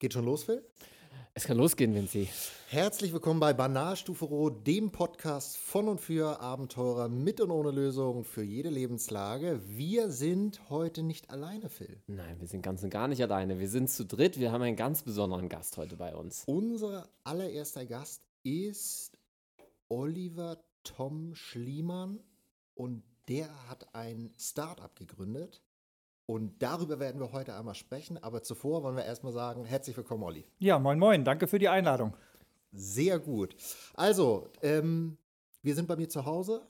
[0.00, 0.64] Geht schon los, Phil?
[1.34, 2.26] Es kann losgehen, Vinci.
[2.70, 8.24] Herzlich willkommen bei Banalstufe Rot, dem Podcast von und für Abenteurer mit und ohne Lösung
[8.24, 9.60] für jede Lebenslage.
[9.66, 12.00] Wir sind heute nicht alleine, Phil.
[12.06, 13.58] Nein, wir sind ganz und gar nicht alleine.
[13.58, 14.40] Wir sind zu dritt.
[14.40, 16.44] Wir haben einen ganz besonderen Gast heute bei uns.
[16.46, 19.18] Unser allererster Gast ist
[19.90, 22.20] Oliver Tom Schliemann
[22.72, 25.60] und der hat ein Startup gegründet.
[26.30, 28.16] Und darüber werden wir heute einmal sprechen.
[28.22, 30.44] Aber zuvor wollen wir erstmal sagen, herzlich willkommen, Olli.
[30.60, 31.24] Ja, moin, moin.
[31.24, 32.16] Danke für die Einladung.
[32.70, 33.56] Sehr gut.
[33.94, 35.16] Also, ähm,
[35.62, 36.62] wir sind bei mir zu Hause.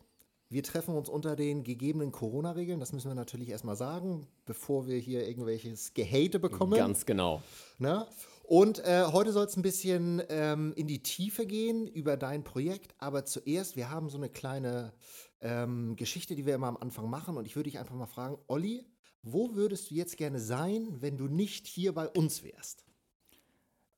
[0.49, 2.81] Wir treffen uns unter den gegebenen Corona-Regeln.
[2.81, 6.79] Das müssen wir natürlich erstmal sagen, bevor wir hier irgendwelches Gehate bekommen.
[6.79, 7.43] Ganz genau.
[7.77, 8.09] Na?
[8.45, 12.95] Und äh, heute soll es ein bisschen ähm, in die Tiefe gehen über dein Projekt.
[12.97, 14.95] Aber zuerst, wir haben so eine kleine
[15.43, 17.37] ähm, Geschichte, die wir immer am Anfang machen.
[17.37, 18.87] Und ich würde dich einfach mal fragen, Olli,
[19.23, 22.85] wo würdest du jetzt gerne sein, wenn du nicht hier bei uns wärst?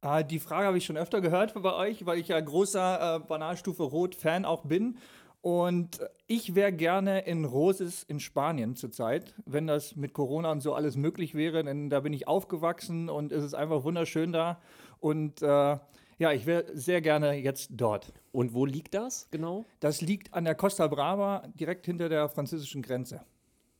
[0.03, 3.19] Äh, die Frage habe ich schon öfter gehört bei euch, weil ich ja großer äh,
[3.21, 4.99] Banalstufe Rot-Fan auch bin.
[5.41, 10.73] Und ich wäre gerne in Roses in Spanien zurzeit, wenn das mit Corona und so
[10.73, 14.61] alles möglich wäre, denn da bin ich aufgewachsen und es ist einfach wunderschön da.
[15.01, 15.79] Und äh,
[16.19, 18.13] ja, ich wäre sehr gerne jetzt dort.
[18.31, 19.65] Und wo liegt das genau?
[19.81, 23.23] Das liegt an der Costa Brava, direkt hinter der französischen Grenze.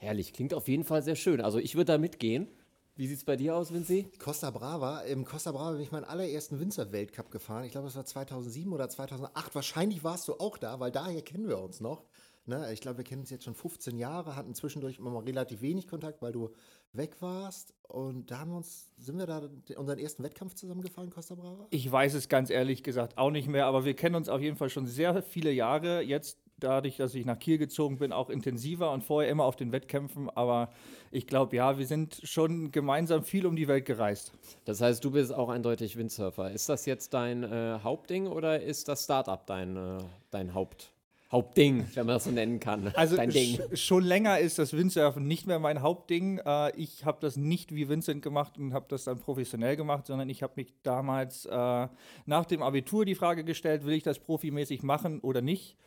[0.03, 1.41] Herrlich, klingt auf jeden Fall sehr schön.
[1.41, 2.49] Also ich würde da mitgehen.
[2.97, 4.11] Wie sieht es bei dir aus, Vinci?
[4.19, 5.03] Costa Brava.
[5.03, 7.67] Im Costa Brava bin ich meinen allerersten Winzer-Weltcup gefahren.
[7.67, 9.55] Ich glaube, das war 2007 oder 2008.
[9.55, 12.03] Wahrscheinlich warst du auch da, weil daher kennen wir uns noch.
[12.47, 12.73] Ne?
[12.73, 15.87] Ich glaube, wir kennen uns jetzt schon 15 Jahre, hatten zwischendurch immer mal relativ wenig
[15.87, 16.51] Kontakt, weil du
[16.93, 17.73] weg warst.
[17.85, 21.69] Und da haben wir uns, sind wir da unseren ersten Wettkampf zusammengefahren, Costa Brava?
[21.71, 24.57] Ich weiß es ganz ehrlich gesagt auch nicht mehr, aber wir kennen uns auf jeden
[24.57, 26.03] Fall schon sehr viele Jahre.
[26.03, 29.73] Jetzt dadurch, dass ich nach Kiel gezogen bin, auch intensiver und vorher immer auf den
[29.73, 30.31] Wettkämpfen.
[30.31, 30.71] Aber
[31.11, 34.33] ich glaube, ja, wir sind schon gemeinsam viel um die Welt gereist.
[34.65, 36.51] Das heißt, du bist auch eindeutig Windsurfer.
[36.51, 39.99] Ist das jetzt dein äh, Hauptding oder ist das Startup dein, äh,
[40.31, 40.93] dein Haupt?
[41.33, 42.93] Hauptding, wenn man das so nennen kann.
[42.95, 46.39] Also sch schon länger ist das Windsurfen nicht mehr mein Hauptding.
[46.45, 50.29] Äh, ich habe das nicht wie Vincent gemacht und habe das dann professionell gemacht, sondern
[50.29, 51.89] ich habe mich damals äh,
[52.27, 55.79] nach dem Abitur die Frage gestellt, will ich das profimäßig machen oder nicht?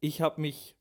[0.00, 0.76] Ich habe mich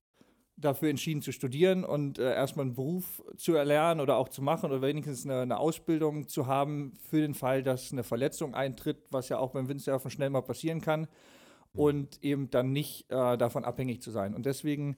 [0.55, 4.71] dafür entschieden zu studieren und äh, erstmal einen Beruf zu erlernen oder auch zu machen
[4.71, 9.29] oder wenigstens eine, eine, Ausbildung zu haben für den Fall, dass eine Verletzung eintritt, was
[9.29, 11.79] ja auch beim Windsurfen schnell mal passieren kann mhm.
[11.79, 14.35] und eben dann nicht äh, davon abhängig zu sein.
[14.35, 14.95] Und deswegen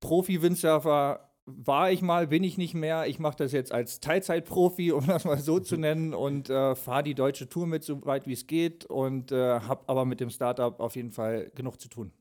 [0.00, 3.06] Profi-Windsurfer war ich mal, bin ich nicht mehr.
[3.06, 7.02] Ich mache das jetzt als Teilzeitprofi, um das mal so zu nennen, und äh, fahre
[7.02, 10.30] die deutsche Tour mit, so weit wie es geht und äh, habe aber mit dem
[10.30, 12.12] Startup auf jeden Fall genug zu tun.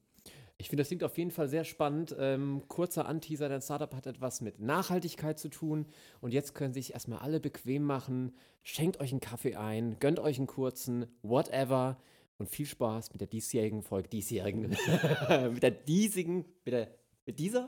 [0.63, 2.15] Ich finde, das klingt auf jeden Fall sehr spannend.
[2.17, 5.87] Ähm, kurzer Anteaser, dein Startup hat etwas mit Nachhaltigkeit zu tun.
[6.21, 8.31] Und jetzt können sich erstmal alle bequem machen.
[8.61, 11.97] Schenkt euch einen Kaffee ein, gönnt euch einen kurzen, whatever.
[12.37, 14.69] Und viel Spaß mit der diesjährigen Folge, diesjährigen,
[15.51, 16.87] mit der diesigen, mit der,
[17.25, 17.63] mit dieser?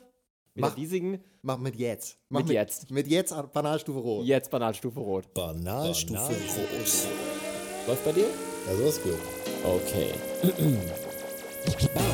[0.54, 1.22] Mit mach, der diesigen?
[1.42, 2.18] Mach mit jetzt.
[2.30, 2.92] Mach mit, mit jetzt.
[2.92, 4.26] Mit jetzt Banalstufe Rot.
[4.26, 5.34] Jetzt Banalstufe Rot.
[5.34, 7.88] Banalstufe, Banalstufe Rot.
[7.88, 8.28] Läuft bei dir?
[8.68, 9.20] Ja, so ist gut.
[9.66, 10.14] Okay.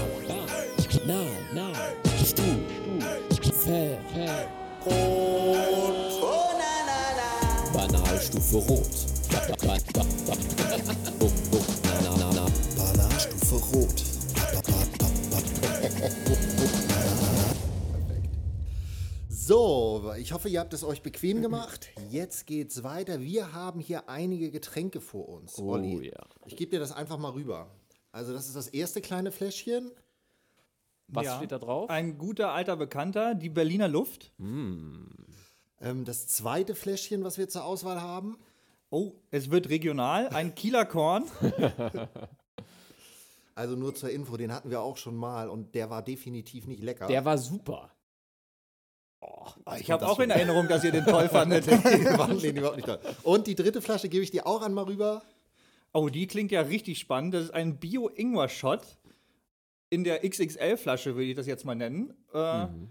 [8.57, 8.85] Rot.
[12.03, 12.45] na, na, na.
[12.77, 14.03] Banalstufe Rot.
[19.29, 21.89] So, ich hoffe, ihr habt es euch bequem gemacht.
[22.09, 23.21] Jetzt geht's weiter.
[23.21, 25.57] Wir haben hier einige Getränke vor uns.
[25.57, 26.09] Oh, Olli.
[26.09, 26.21] ja.
[26.45, 27.71] Ich gebe dir das einfach mal rüber.
[28.11, 29.91] Also, das ist das erste kleine Fläschchen.
[31.07, 31.89] Was ja, steht da drauf?
[31.89, 34.31] Ein guter alter Bekannter, die Berliner Luft.
[34.37, 35.05] Mm.
[35.81, 38.37] Ähm, das zweite Fläschchen, was wir zur Auswahl haben.
[38.89, 40.29] Oh, es wird regional.
[40.29, 41.25] Ein Kieler Korn.
[43.55, 46.83] also nur zur Info, den hatten wir auch schon mal und der war definitiv nicht
[46.83, 47.07] lecker.
[47.07, 47.91] Der war super.
[49.21, 49.47] Oh,
[49.79, 51.67] ich habe auch in Erinnerung, dass ihr den toll fandet.
[51.67, 51.77] den
[52.57, 52.99] überhaupt nicht toll.
[53.23, 55.21] Und die dritte Flasche gebe ich dir auch einmal rüber.
[55.93, 57.33] Oh, die klingt ja richtig spannend.
[57.33, 58.97] Das ist ein Bio-Ingwer-Shot
[59.89, 62.13] in der XXL-Flasche, würde ich das jetzt mal nennen.
[62.33, 62.89] Äh, mhm.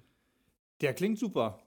[0.82, 1.58] Der klingt super.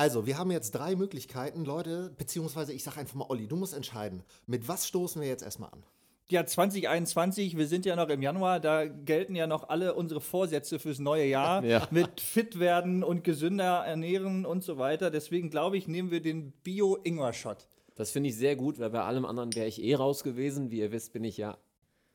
[0.00, 3.74] Also, wir haben jetzt drei Möglichkeiten, Leute, beziehungsweise ich sage einfach mal, Olli, du musst
[3.74, 4.22] entscheiden.
[4.46, 5.82] Mit was stoßen wir jetzt erstmal an?
[6.30, 10.78] Ja, 2021, wir sind ja noch im Januar, da gelten ja noch alle unsere Vorsätze
[10.78, 11.86] fürs neue Jahr ja.
[11.90, 15.10] mit fit werden und gesünder ernähren und so weiter.
[15.10, 17.68] Deswegen glaube ich, nehmen wir den Bio-Ingwer-Shot.
[17.94, 20.70] Das finde ich sehr gut, weil bei allem anderen wäre ich eh raus gewesen.
[20.70, 21.58] Wie ihr wisst, bin ich ja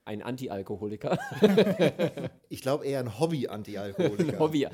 [0.05, 1.19] ein Anti-Alkoholiker.
[2.49, 4.33] ich glaube eher ein Hobby-Anti-Alkoholiker.
[4.33, 4.67] ein Hobby.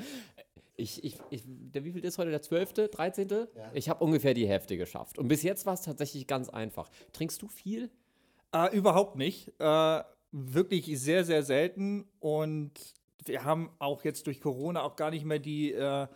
[0.76, 2.30] Ich, ich, ich, der wievielte ist heute?
[2.30, 3.28] Der 12., 13.?
[3.30, 3.46] Ja.
[3.74, 5.18] Ich habe ungefähr die Hälfte geschafft.
[5.18, 6.88] Und bis jetzt war es tatsächlich ganz einfach.
[7.12, 7.90] Trinkst du viel?
[8.54, 9.52] Äh, überhaupt nicht.
[9.58, 10.02] Äh,
[10.32, 12.06] wirklich sehr, sehr selten.
[12.20, 12.72] Und
[13.26, 16.06] wir haben auch jetzt durch Corona auch gar nicht mehr die, äh,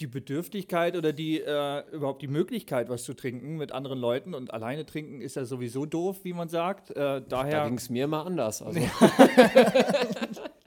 [0.00, 4.34] die Bedürftigkeit oder die äh, überhaupt die Möglichkeit, was zu trinken mit anderen Leuten.
[4.34, 6.90] Und alleine trinken ist ja sowieso doof, wie man sagt.
[6.90, 7.66] Äh, Da daher.
[7.66, 8.62] ging es mir mal anders.
[8.62, 8.80] Also.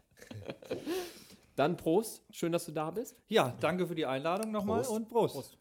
[1.57, 3.17] Dann Prost, schön, dass du da bist.
[3.27, 4.91] ja, danke für die Einladung nochmal Prost.
[4.91, 5.57] und Prost.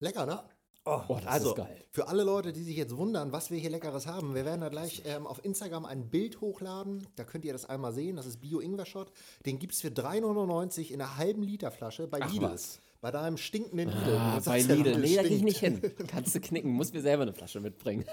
[0.00, 0.40] Lecker, ne?
[0.86, 1.84] Oh, Oh, das Also, ist geil.
[1.92, 4.68] für alle Leute, die sich jetzt wundern, was wir hier Leckeres haben, wir werden da
[4.68, 7.06] gleich ähm, auf Instagram ein Bild hochladen.
[7.16, 8.16] Da könnt ihr das einmal sehen.
[8.16, 9.10] Das ist Bio-Ingwer-Shot.
[9.46, 12.42] Den gibt es für 3,99 in einer halben Liter Flasche bei Ach, Lidl.
[12.44, 12.80] was.
[13.00, 14.16] Bei deinem stinkenden Lidl.
[14.18, 14.98] Ah, bei Lidl.
[14.98, 15.80] Nee, da gehe ich nicht hin.
[16.06, 18.04] Kannst du knicken, muss mir selber eine Flasche mitbringen.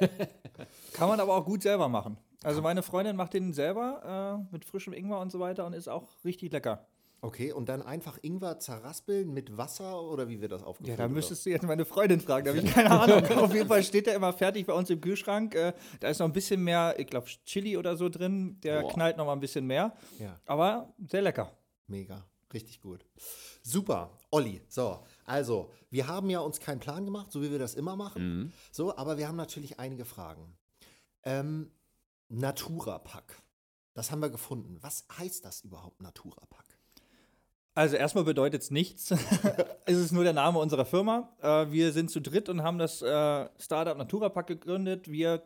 [0.93, 2.17] Kann man aber auch gut selber machen.
[2.43, 5.87] Also meine Freundin macht den selber äh, mit frischem Ingwer und so weiter und ist
[5.87, 6.87] auch richtig lecker.
[7.23, 10.97] Okay, und dann einfach Ingwer zerraspeln mit Wasser oder wie wird das Ja, aufgefüllt?
[10.97, 11.13] da oder?
[11.13, 13.23] müsstest du jetzt meine Freundin fragen, da habe ich keine Ahnung.
[13.37, 15.53] Auf jeden Fall steht der immer fertig bei uns im Kühlschrank.
[15.53, 18.59] Äh, da ist noch ein bisschen mehr, ich glaube, Chili oder so drin.
[18.63, 18.91] Der Boah.
[18.93, 19.93] knallt noch mal ein bisschen mehr.
[20.17, 20.35] Ja.
[20.47, 21.51] Aber sehr lecker.
[21.85, 23.05] Mega, richtig gut.
[23.61, 24.59] Super, Olli.
[24.67, 28.51] So, also, wir haben ja uns keinen Plan gemacht, so wie wir das immer machen.
[28.71, 30.57] So, aber wir haben natürlich einige Fragen.
[31.23, 31.69] Ähm,
[32.31, 33.41] Natura-Pack.
[33.93, 34.77] Das haben wir gefunden.
[34.81, 36.65] Was heißt das überhaupt, Natura-Pack?
[37.73, 39.11] Also erstmal bedeutet es nichts.
[39.85, 41.29] es ist nur der Name unserer Firma.
[41.41, 45.09] Äh, wir sind zu dritt und haben das äh, Startup Naturapack gegründet.
[45.09, 45.43] Wir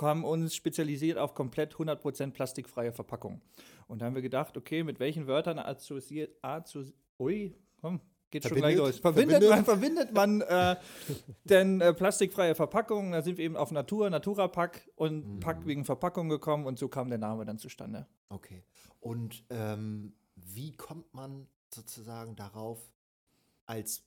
[0.00, 3.40] haben uns spezialisiert auf komplett 100% plastikfreie Verpackung.
[3.86, 8.00] Und da haben wir gedacht, okay, mit welchen Wörtern assoziiert, assozi ui, komm,
[8.34, 8.98] geht schon gleich Verbindet, los.
[9.00, 10.12] Verbindet, verbindet.
[10.12, 10.76] man, verbindet man äh,
[11.44, 16.28] denn äh, plastikfreie Verpackung, da sind wir eben auf Natur, Naturapack und Pack wegen Verpackung
[16.28, 18.06] gekommen und so kam der Name dann zustande.
[18.28, 18.64] Okay.
[19.00, 22.80] Und ähm, wie kommt man sozusagen darauf,
[23.66, 24.04] als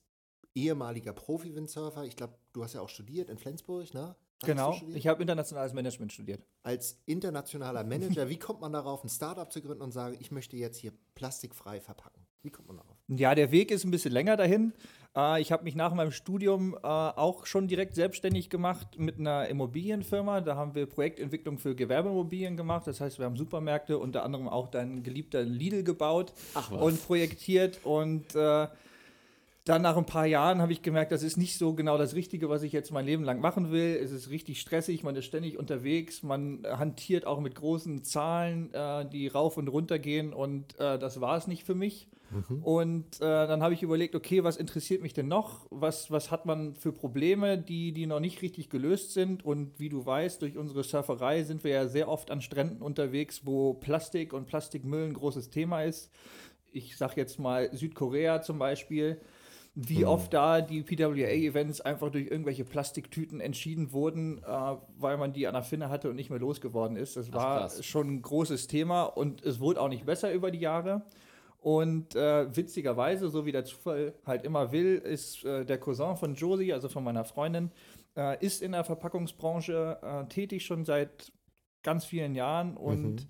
[0.54, 4.14] ehemaliger Profi-Windsurfer, ich glaube, du hast ja auch studiert in Flensburg, ne?
[4.40, 6.44] Du Genau, ich habe internationales Management studiert.
[6.62, 10.56] als internationaler Manager, wie kommt man darauf, ein Startup zu gründen und sagen, ich möchte
[10.56, 12.24] jetzt hier plastikfrei verpacken?
[12.42, 12.97] Wie kommt man darauf?
[13.08, 14.74] Ja, der Weg ist ein bisschen länger dahin.
[15.16, 19.48] Äh, ich habe mich nach meinem Studium äh, auch schon direkt selbstständig gemacht mit einer
[19.48, 20.42] Immobilienfirma.
[20.42, 22.86] Da haben wir Projektentwicklung für Gewerbeimmobilien gemacht.
[22.86, 27.80] Das heißt, wir haben Supermärkte, unter anderem auch dein geliebter Lidl gebaut Ach und projektiert.
[27.82, 28.66] Und äh,
[29.68, 32.48] dann nach ein paar Jahren habe ich gemerkt, das ist nicht so genau das Richtige,
[32.48, 33.98] was ich jetzt mein Leben lang machen will.
[34.02, 39.06] Es ist richtig stressig, man ist ständig unterwegs, man hantiert auch mit großen Zahlen, äh,
[39.08, 42.08] die rauf und runter gehen und äh, das war es nicht für mich.
[42.62, 45.66] Und äh, dann habe ich überlegt, okay, was interessiert mich denn noch?
[45.70, 49.44] Was, was hat man für Probleme, die, die noch nicht richtig gelöst sind?
[49.44, 53.46] Und wie du weißt, durch unsere Surferei sind wir ja sehr oft an Stränden unterwegs,
[53.46, 56.10] wo Plastik und Plastikmüll ein großes Thema ist.
[56.70, 59.20] Ich sage jetzt mal Südkorea zum Beispiel
[59.80, 65.46] wie oft da die PWA-Events einfach durch irgendwelche Plastiktüten entschieden wurden, äh, weil man die
[65.46, 67.16] an der Finne hatte und nicht mehr losgeworden ist.
[67.16, 67.84] Das Ach, war krass.
[67.84, 71.02] schon ein großes Thema und es wurde auch nicht besser über die Jahre.
[71.60, 76.34] Und äh, witzigerweise, so wie der Zufall halt immer will, ist äh, der Cousin von
[76.34, 77.70] Josie, also von meiner Freundin,
[78.16, 81.32] äh, ist in der Verpackungsbranche äh, tätig schon seit
[81.84, 83.28] ganz vielen Jahren und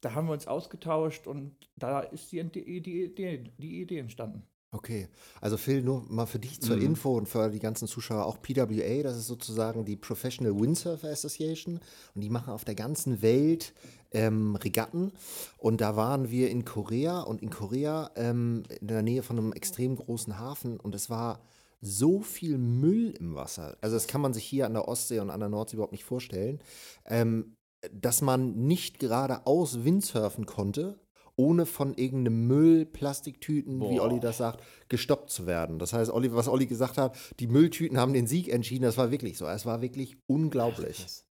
[0.00, 2.80] da haben wir uns ausgetauscht und da ist die, die,
[3.12, 4.44] die, die Idee entstanden.
[4.70, 5.08] Okay,
[5.40, 9.02] also Phil, nur mal für dich zur Info und für die ganzen Zuschauer auch PWA,
[9.02, 11.80] das ist sozusagen die Professional Windsurfer Association
[12.14, 13.72] und die machen auf der ganzen Welt
[14.12, 15.12] ähm, Regatten.
[15.56, 19.52] Und da waren wir in Korea und in Korea ähm, in der Nähe von einem
[19.54, 21.40] extrem großen Hafen und es war
[21.80, 25.30] so viel Müll im Wasser, also das kann man sich hier an der Ostsee und
[25.30, 26.60] an der Nordsee überhaupt nicht vorstellen,
[27.06, 27.54] ähm,
[27.92, 30.98] dass man nicht geradeaus Windsurfen konnte,
[31.38, 34.02] ohne von irgendeinem Müll, Plastiktüten, wie Boah.
[34.02, 35.78] Olli das sagt, gestoppt zu werden.
[35.78, 38.82] Das heißt, Olli, was Olli gesagt hat, die Mülltüten haben den Sieg entschieden.
[38.82, 39.46] Das war wirklich so.
[39.46, 40.98] Es war wirklich unglaublich.
[40.98, 41.24] Krass.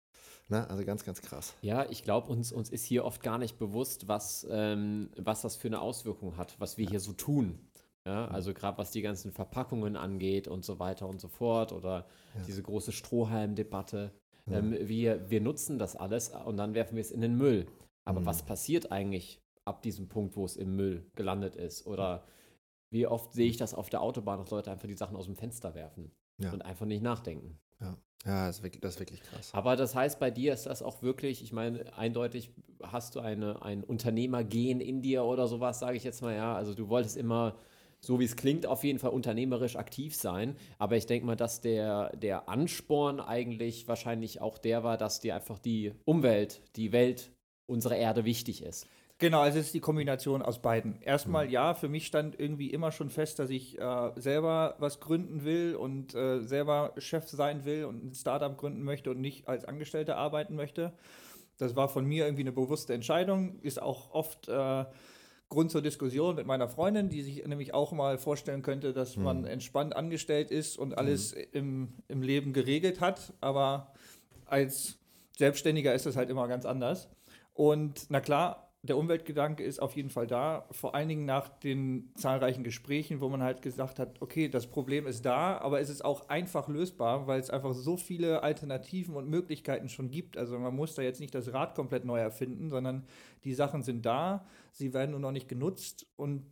[0.49, 0.71] Ne?
[0.71, 1.55] Also ganz, ganz krass.
[1.61, 5.57] Ja, ich glaube, uns, uns ist hier oft gar nicht bewusst, was, ähm, was das
[5.57, 7.59] für eine Auswirkung hat, was wir hier so tun.
[8.05, 12.07] Ja, also gerade was die ganzen Verpackungen angeht und so weiter und so fort oder
[12.47, 14.13] diese große Strohhalmdebatte.
[14.49, 17.67] Ähm, wir, wir nutzen das alles und dann werfen wir es in den Müll.
[18.05, 21.87] Aber was passiert eigentlich ab diesem Punkt, wo es im Müll gelandet ist?
[21.87, 22.25] Oder
[22.91, 25.37] wie oft sehe ich das auf der Autobahn, dass Leute einfach die Sachen aus dem
[25.37, 26.53] Fenster werfen Ja.
[26.53, 27.59] und einfach nicht nachdenken?
[27.81, 29.53] Ja, ja das, ist wirklich, das ist wirklich krass.
[29.53, 33.63] Aber das heißt, bei dir ist das auch wirklich, ich meine, eindeutig hast du eine,
[33.63, 36.55] ein Unternehmergehen in dir oder sowas, sage ich jetzt mal, ja.
[36.55, 37.57] Also du wolltest immer,
[38.01, 40.57] so wie es klingt, auf jeden Fall unternehmerisch aktiv sein.
[40.79, 45.35] Aber ich denke mal, dass der, der Ansporn eigentlich wahrscheinlich auch der war, dass dir
[45.35, 47.33] einfach die Umwelt, die Welt,
[47.69, 48.87] unsere Erde wichtig ist.
[49.19, 51.01] Genau, also es ist die Kombination aus beiden.
[51.01, 55.43] Erstmal ja, für mich stand irgendwie immer schon fest, dass ich äh, selber was gründen
[55.45, 59.65] will und äh, selber Chef sein will und ein Startup gründen möchte und nicht als
[59.65, 60.93] Angestellter arbeiten möchte.
[61.57, 64.85] Das war von mir irgendwie eine bewusste Entscheidung, ist auch oft äh,
[65.49, 69.45] Grund zur Diskussion mit meiner Freundin, die sich nämlich auch mal vorstellen könnte, dass man
[69.45, 73.33] entspannt angestellt ist und alles im, im Leben geregelt hat.
[73.41, 73.93] Aber
[74.45, 74.99] als
[75.39, 77.09] Selbstständiger ist das halt immer ganz anders.
[77.55, 82.11] Und na klar, der Umweltgedanke ist auf jeden Fall da, vor allen Dingen nach den
[82.15, 86.05] zahlreichen Gesprächen, wo man halt gesagt hat, okay, das Problem ist da, aber es ist
[86.05, 90.37] auch einfach lösbar, weil es einfach so viele Alternativen und Möglichkeiten schon gibt.
[90.37, 93.05] Also man muss da jetzt nicht das Rad komplett neu erfinden, sondern
[93.45, 96.47] die Sachen sind da, sie werden nur noch nicht genutzt und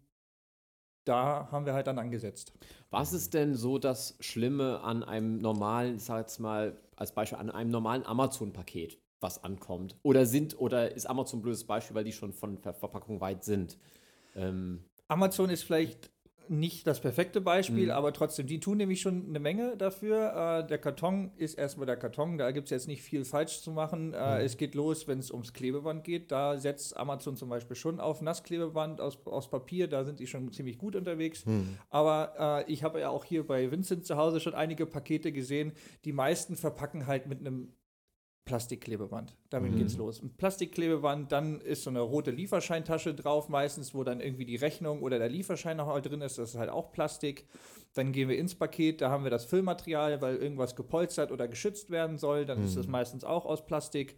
[1.05, 2.53] da haben wir halt dann angesetzt.
[2.91, 7.39] Was ist denn so das Schlimme an einem normalen, ich sag jetzt mal als Beispiel,
[7.39, 9.97] an einem normalen Amazon-Paket, was ankommt?
[10.03, 13.45] Oder sind, oder ist Amazon ein blödes Beispiel, weil die schon von Ver Verpackung weit
[13.45, 13.79] sind?
[14.37, 16.11] Ähm, Amazon ist vielleicht
[16.49, 17.91] nicht das perfekte Beispiel, Mhm.
[17.93, 20.61] aber trotzdem, die tun nämlich schon eine Menge dafür.
[20.65, 23.71] Äh, der Karton ist erstmal der Karton, da gibt es jetzt nicht viel falsch zu
[23.71, 24.13] machen.
[24.13, 26.31] Äh, Es geht los, wenn es ums Klebeband geht.
[26.31, 30.53] Da setzt Amazon zum Beispiel schon auf Nassklebeband aus, aus Papier, da sind die schon
[30.53, 31.45] ziemlich gut unterwegs.
[31.89, 35.73] Aber äh, ich habe ja auch hier bei Vincent zu Hause schon einige Pakete gesehen.
[36.05, 37.73] Die meisten verpacken halt mit einem
[38.45, 39.35] Plastikklebeband.
[39.51, 39.79] Damit Mhm.
[39.79, 40.23] geht's los.
[40.23, 45.03] Ein Plastikklebeband, dann ist so eine rote Lieferscheintasche drauf, meistens, wo dann irgendwie die Rechnung
[45.03, 46.39] oder der Lieferschein noch mal drin ist.
[46.39, 47.47] Das ist halt auch Plastik.
[47.95, 51.91] Dann gehen wir ins Paket, da haben wir das Füllmaterial, weil irgendwas gepolstert oder geschützt
[51.91, 52.45] werden soll.
[52.45, 54.17] Dann ist das meistens auch aus Plastik.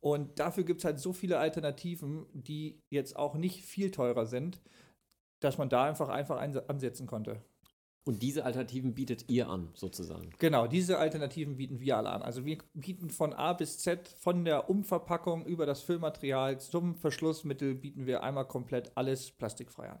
[0.00, 4.60] Und dafür gibt es halt so viele Alternativen, die jetzt auch nicht viel teurer sind,
[5.40, 7.42] dass man da einfach einfach ansetzen konnte.
[8.06, 10.30] Und diese Alternativen bietet ihr an, sozusagen.
[10.38, 12.22] Genau, diese Alternativen bieten wir alle an.
[12.22, 17.74] Also wir bieten von A bis Z, von der Umverpackung über das Füllmaterial zum Verschlussmittel
[17.74, 19.98] bieten wir einmal komplett alles plastikfrei an.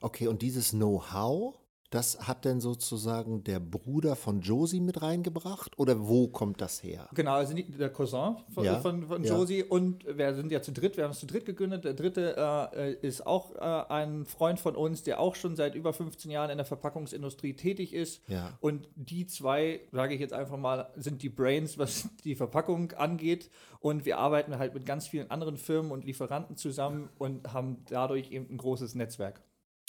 [0.00, 1.54] Okay, und dieses Know-how,
[1.90, 5.78] das hat denn sozusagen der Bruder von Josie mit reingebracht?
[5.78, 7.08] Oder wo kommt das her?
[7.14, 9.32] Genau, also der Cousin von, Ja, von, von ja.
[9.32, 11.84] Josie und wir sind ja zu dritt, wir haben es zu dritt gegründet.
[11.84, 15.92] Der dritte äh, ist auch äh, ein Freund von uns, der auch schon seit über
[15.92, 18.22] 15 Jahren in der Verpackungsindustrie tätig ist.
[18.28, 18.58] Ja.
[18.60, 23.50] Und die zwei, sage ich jetzt einfach mal, sind die Brains, was die Verpackung angeht.
[23.80, 28.32] Und wir arbeiten halt mit ganz vielen anderen Firmen und Lieferanten zusammen und haben dadurch
[28.32, 29.42] eben ein großes Netzwerk.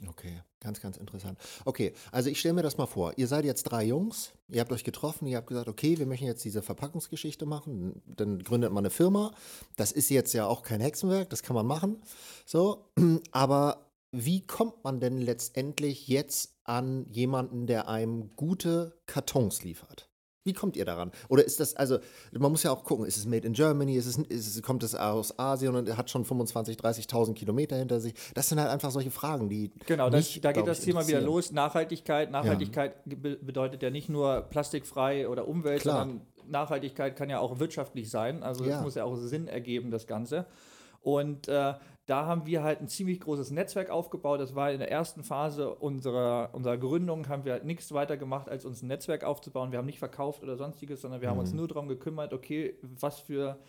[0.05, 1.39] Okay, ganz, ganz interessant.
[1.63, 3.13] Okay, also ich stelle mir das mal vor.
[3.17, 6.25] Ihr seid jetzt drei Jungs, ihr habt euch getroffen, ihr habt gesagt, okay, wir möchten
[6.25, 8.01] jetzt diese Verpackungsgeschichte machen.
[8.05, 9.33] Dann gründet man eine Firma.
[9.77, 12.01] Das ist jetzt ja auch kein Hexenwerk, das kann man machen.
[12.45, 12.91] So,
[13.31, 20.09] aber wie kommt man denn letztendlich jetzt an jemanden, der einem gute Kartons liefert?
[20.45, 21.11] Wie kommt ihr daran?
[21.27, 21.97] Oder ist das, also,
[22.31, 24.83] man muss ja auch gucken, ist es made in Germany, ist es, ist es, kommt
[24.83, 28.13] es aus Asien und hat schon 25.000, 30.000 Kilometer hinter sich?
[28.35, 29.71] Das sind halt einfach solche Fragen, die.
[29.87, 31.51] Genau, das, mich, da geht das Thema wieder los.
[31.51, 32.29] Nachhaltigkeit.
[32.29, 36.01] Nachhaltigkeit be- bedeutet ja nicht nur plastikfrei oder Umwelt, Klar.
[36.05, 38.43] sondern Nachhaltigkeit kann ja auch wirtschaftlich sein.
[38.43, 38.77] Also Ja.
[38.77, 40.45] es muss ja auch Sinn ergeben, das Ganze.
[41.05, 41.75] Und äh,
[42.07, 44.39] da haben wir halt ein ziemlich großes Netzwerk aufgebaut.
[44.39, 48.49] Das war in der ersten Phase unserer, unserer Gründung, haben wir halt nichts weiter gemacht,
[48.49, 49.71] als uns ein Netzwerk aufzubauen.
[49.71, 53.19] Wir haben nicht verkauft oder sonstiges, sondern wir haben uns nur darum gekümmert, okay, was
[53.19, 53.59] für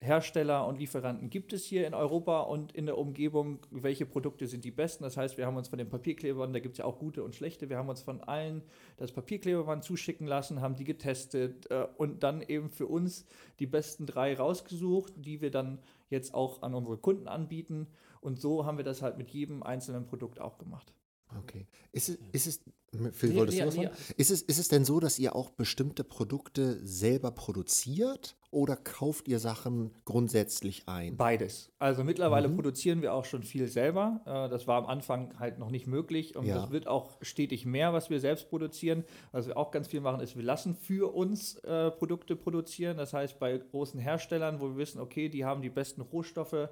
[0.00, 4.64] Hersteller und Lieferanten gibt es hier in Europa und in der Umgebung, welche Produkte sind
[4.64, 5.02] die besten.
[5.02, 7.34] Das heißt, wir haben uns von den Papierklebern, da gibt es ja auch gute und
[7.34, 8.62] schlechte, wir haben uns von allen
[8.96, 13.26] das Papierkleberband zuschicken lassen, haben die getestet äh, und dann eben für uns
[13.58, 15.80] die besten drei rausgesucht, die wir dann
[16.10, 17.88] jetzt auch an unsere Kunden anbieten.
[18.20, 20.92] Und so haben wir das halt mit jedem einzelnen Produkt auch gemacht.
[21.36, 21.66] Okay.
[21.92, 22.60] Ist es, ist es
[23.12, 23.96] Phil, Nee, wolltest nee, du was nee, sagen?
[24.16, 29.28] Ist es, ist es denn so, dass ihr auch bestimmte Produkte selber produziert oder kauft
[29.28, 31.16] ihr Sachen grundsätzlich ein?
[31.16, 31.70] Beides.
[31.78, 34.20] Also mittlerweile produzieren wir auch schon viel selber.
[34.24, 36.60] Äh, Das war am Anfang halt noch nicht möglich und Ja.
[36.60, 39.04] das wird auch stetig mehr, was wir selbst produzieren.
[39.32, 42.96] Was wir auch ganz viel machen, ist, wir lassen für uns äh, Produkte produzieren.
[42.96, 46.68] Das heißt, bei großen Herstellern, wo wir wissen, okay, die haben die besten Rohstoffe,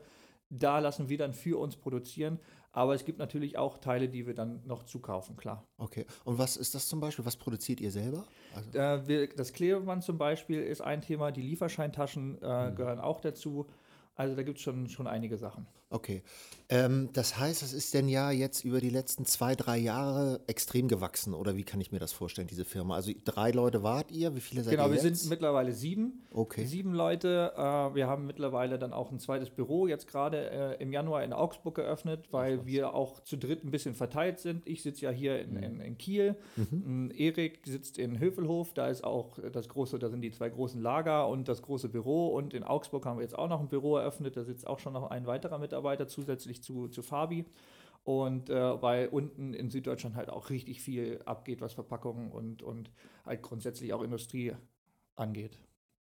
[0.50, 2.38] da lassen wir dann für uns produzieren.
[2.72, 5.66] Aber es gibt natürlich auch Teile, die wir dann noch zukaufen, klar.
[5.78, 6.04] Okay.
[6.24, 7.24] Und was ist das zum Beispiel?
[7.24, 8.26] Was produziert ihr selber?
[8.54, 13.20] Also, Äh, wir, das Klebeband zum Beispiel ist ein Thema, die Lieferscheintaschen äh, gehören auch
[13.20, 13.66] dazu.
[14.14, 15.66] Also da gibt es schon, schon einige Sachen.
[15.90, 16.22] Okay.
[16.68, 20.88] Ähm, das heißt, es ist denn ja jetzt über die letzten zwei, drei Jahre extrem
[20.88, 21.32] gewachsen.
[21.32, 22.96] Oder wie kann ich mir das vorstellen, diese Firma?
[22.96, 24.34] Also drei Leute wart ihr?
[24.34, 25.20] Wie viele seid Genau, ihr wir jetzt?
[25.20, 26.24] sind mittlerweile sieben.
[26.32, 26.64] Okay.
[26.64, 27.52] Sieben Leute.
[27.56, 27.60] Äh,
[27.94, 31.76] wir haben mittlerweile dann auch ein zweites Büro jetzt gerade äh, im Januar in Augsburg
[31.76, 34.66] geöffnet, weil wir auch zu dritt ein bisschen verteilt sind.
[34.66, 36.34] Ich sitze ja hier in, in, in Kiel.
[36.56, 38.74] Ähm, Erik sitzt in Hövelhof.
[38.74, 42.26] Da ist auch das große, da sind die zwei großen Lager und das große Büro.
[42.26, 44.36] Und in Augsburg haben wir jetzt auch noch ein Büro eröffnet.
[44.36, 45.76] Da sitzt auch schon noch ein weiterer Mitarbeiter
[46.08, 47.44] zusätzlich zu, zu Fabi.
[48.04, 52.90] Und äh, weil unten in Süddeutschland halt auch richtig viel abgeht, was Verpackungen und, und
[53.24, 54.54] halt grundsätzlich auch Industrie
[55.16, 55.58] angeht.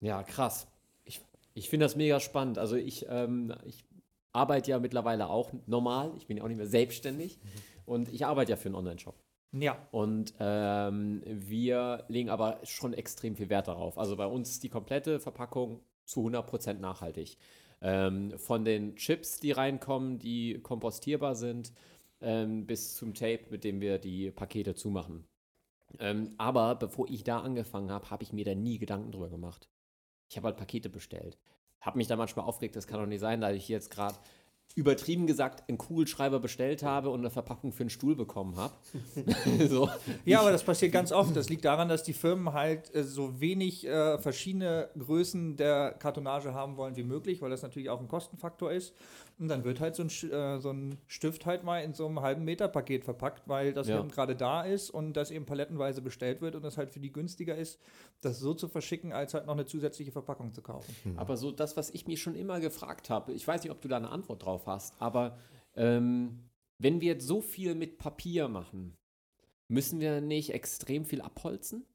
[0.00, 0.66] Ja, krass.
[1.04, 1.20] Ich,
[1.52, 2.58] ich finde das mega spannend.
[2.58, 3.84] Also ich, ähm, ich
[4.32, 6.12] arbeite ja mittlerweile auch normal.
[6.16, 7.38] Ich bin ja auch nicht mehr selbstständig.
[7.38, 7.48] Mhm.
[7.84, 9.14] Und ich arbeite ja für einen Online-Shop.
[9.52, 9.76] Ja.
[9.90, 13.98] Und ähm, wir legen aber schon extrem viel Wert darauf.
[13.98, 17.36] Also bei uns ist die komplette Verpackung zu 100% nachhaltig.
[17.82, 21.72] Ähm, von den Chips, die reinkommen, die kompostierbar sind,
[22.20, 25.24] ähm, bis zum Tape, mit dem wir die Pakete zumachen.
[25.98, 29.68] Ähm, aber bevor ich da angefangen habe, habe ich mir da nie Gedanken drüber gemacht.
[30.30, 31.38] Ich habe halt Pakete bestellt.
[31.80, 34.16] Habe mich da manchmal aufgeregt, das kann doch nicht sein, da ich jetzt gerade
[34.74, 38.74] übertrieben gesagt einen Kugelschreiber bestellt habe und eine Verpackung für einen Stuhl bekommen habe.
[39.68, 39.88] so.
[40.24, 41.36] Ja, aber das passiert ganz oft.
[41.36, 46.54] Das liegt daran, dass die Firmen halt äh, so wenig äh, verschiedene Größen der Kartonage
[46.54, 48.94] haben wollen wie möglich, weil das natürlich auch ein Kostenfaktor ist.
[49.38, 52.20] Und dann wird halt so ein, äh, so ein Stift halt mal in so einem
[52.20, 53.98] halben Meter Paket verpackt, weil das ja.
[53.98, 57.12] eben gerade da ist und das eben palettenweise bestellt wird und das halt für die
[57.12, 57.80] günstiger ist,
[58.20, 60.94] das so zu verschicken, als halt noch eine zusätzliche Verpackung zu kaufen.
[61.04, 61.18] Mhm.
[61.18, 63.88] Aber so das, was ich mich schon immer gefragt habe, ich weiß nicht, ob du
[63.88, 65.38] da eine Antwort drauf hast, aber
[65.74, 68.96] ähm, wenn wir jetzt so viel mit Papier machen,
[69.68, 71.86] müssen wir nicht extrem viel abholzen?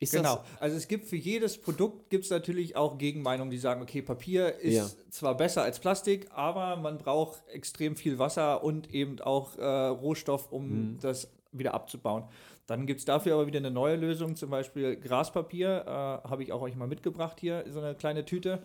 [0.00, 0.44] Ist genau.
[0.60, 4.54] Also es gibt für jedes Produkt gibt es natürlich auch Gegenmeinungen, die sagen, okay, Papier
[4.60, 5.10] ist ja.
[5.10, 10.52] zwar besser als Plastik, aber man braucht extrem viel Wasser und eben auch äh, Rohstoff,
[10.52, 10.98] um mhm.
[11.00, 12.24] das wieder abzubauen.
[12.68, 16.52] Dann gibt es dafür aber wieder eine neue Lösung, zum Beispiel Graspapier, äh, habe ich
[16.52, 18.62] auch euch mal mitgebracht hier, so eine kleine Tüte.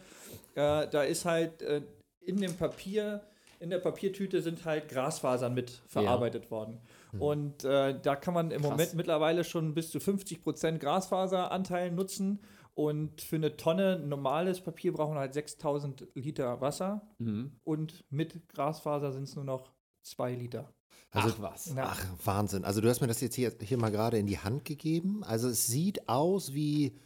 [0.56, 1.82] Äh, da ist halt äh,
[2.22, 3.22] in dem Papier,
[3.64, 6.52] in der Papiertüte sind halt Grasfasern mit verarbeitet ja.
[6.52, 6.82] worden.
[7.14, 7.22] Mhm.
[7.22, 8.72] Und äh, da kann man im Krass.
[8.72, 12.42] Moment mittlerweile schon bis zu 50% Grasfaseranteil nutzen.
[12.76, 17.08] Und für eine Tonne normales Papier brauchen wir halt 6000 Liter Wasser.
[17.20, 17.54] Mhm.
[17.64, 20.74] Und mit Grasfaser sind es nur noch 2 Liter.
[21.12, 21.74] Also, ach was.
[21.74, 21.86] Ja.
[21.86, 22.66] Ach, Wahnsinn.
[22.66, 25.24] Also du hast mir das jetzt hier, hier mal gerade in die Hand gegeben.
[25.24, 27.00] Also es sieht aus wie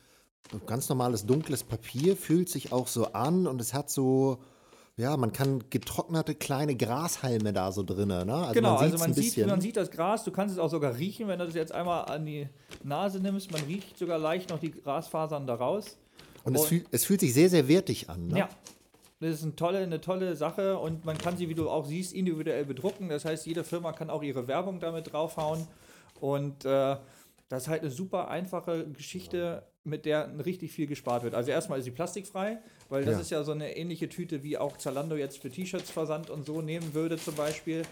[0.66, 4.42] ganz normales dunkles Papier, fühlt sich auch so an und es hat so
[4.98, 8.26] ja, man kann getrocknete kleine Grashalme da so drinnen.
[8.26, 8.34] Ne?
[8.34, 10.98] Also genau, man also man sieht, man sieht das Gras, du kannst es auch sogar
[10.98, 12.50] riechen, wenn du das jetzt einmal an die
[12.84, 13.52] Nase nimmst.
[13.52, 15.98] Man riecht sogar leicht noch die Grasfasern da raus.
[16.44, 18.28] Und, und es, fühl, es, fühlt sich sehr, sehr wertig an.
[18.28, 18.40] Ne?
[18.40, 18.50] Ja,
[19.20, 22.14] das ist eine tolle, eine tolle Sache und man kann sie, wie du auch siehst,
[22.14, 23.10] individuell bedrucken.
[23.10, 25.68] Das heißt, jede Firma kann auch ihre Werbung damit draufhauen.
[26.20, 26.98] Und äh,
[27.50, 31.34] das ist halt eine super einfache Geschichte, mit der richtig viel gespart wird.
[31.34, 33.22] Also erstmal ist sie plastikfrei, weil das ja.
[33.22, 36.62] ist ja so eine ähnliche Tüte, wie auch Zalando jetzt für T-Shirts versand und so
[36.62, 37.84] nehmen würde zum Beispiel.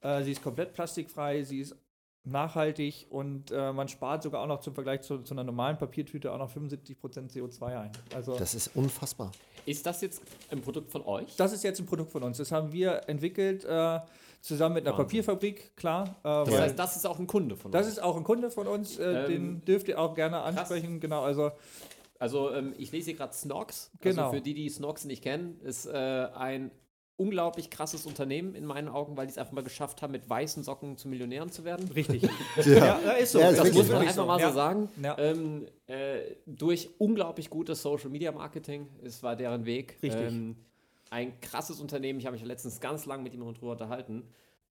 [0.00, 1.76] Äh, sie ist komplett plastikfrei, sie ist
[2.24, 6.32] nachhaltig und äh, man spart sogar auch noch zum Vergleich zu, zu einer normalen Papiertüte
[6.32, 6.96] auch noch 75%
[7.32, 7.92] CO2 ein.
[8.14, 9.30] Also das ist unfassbar.
[9.64, 11.36] Ist das jetzt ein Produkt von euch?
[11.36, 12.38] Das ist jetzt ein Produkt von uns.
[12.38, 13.64] Das haben wir entwickelt.
[13.64, 14.00] Äh,
[14.40, 15.06] zusammen mit einer Wahnsinn.
[15.06, 16.16] Papierfabrik, klar.
[16.20, 17.72] Äh, das heißt, das ist auch ein Kunde von uns.
[17.72, 20.94] Das ist auch ein Kunde von uns, äh, ähm, den dürft ihr auch gerne ansprechen.
[20.94, 21.00] Krass.
[21.00, 21.52] Genau, also.
[22.18, 23.90] Also ähm, ich lese hier gerade Snox.
[23.92, 24.22] Also genau.
[24.22, 26.70] Also für die, die Snox nicht kennen, ist äh, ein
[27.16, 30.62] unglaublich krasses Unternehmen in meinen Augen, weil die es einfach mal geschafft haben, mit weißen
[30.62, 31.90] Socken zu Millionären zu werden.
[31.92, 32.22] Richtig.
[32.56, 33.00] ja.
[33.00, 33.40] ja, ist so.
[33.40, 34.26] Ja, das muss man einfach so.
[34.26, 34.88] mal so sagen.
[35.18, 39.98] Ähm, äh, durch unglaublich gutes Social Media Marketing, es war deren Weg.
[40.02, 40.20] Richtig.
[40.20, 40.56] Ähm,
[41.10, 42.18] ein krasses Unternehmen.
[42.18, 44.24] Ich habe mich letztens ganz lang mit ihm darüber unterhalten.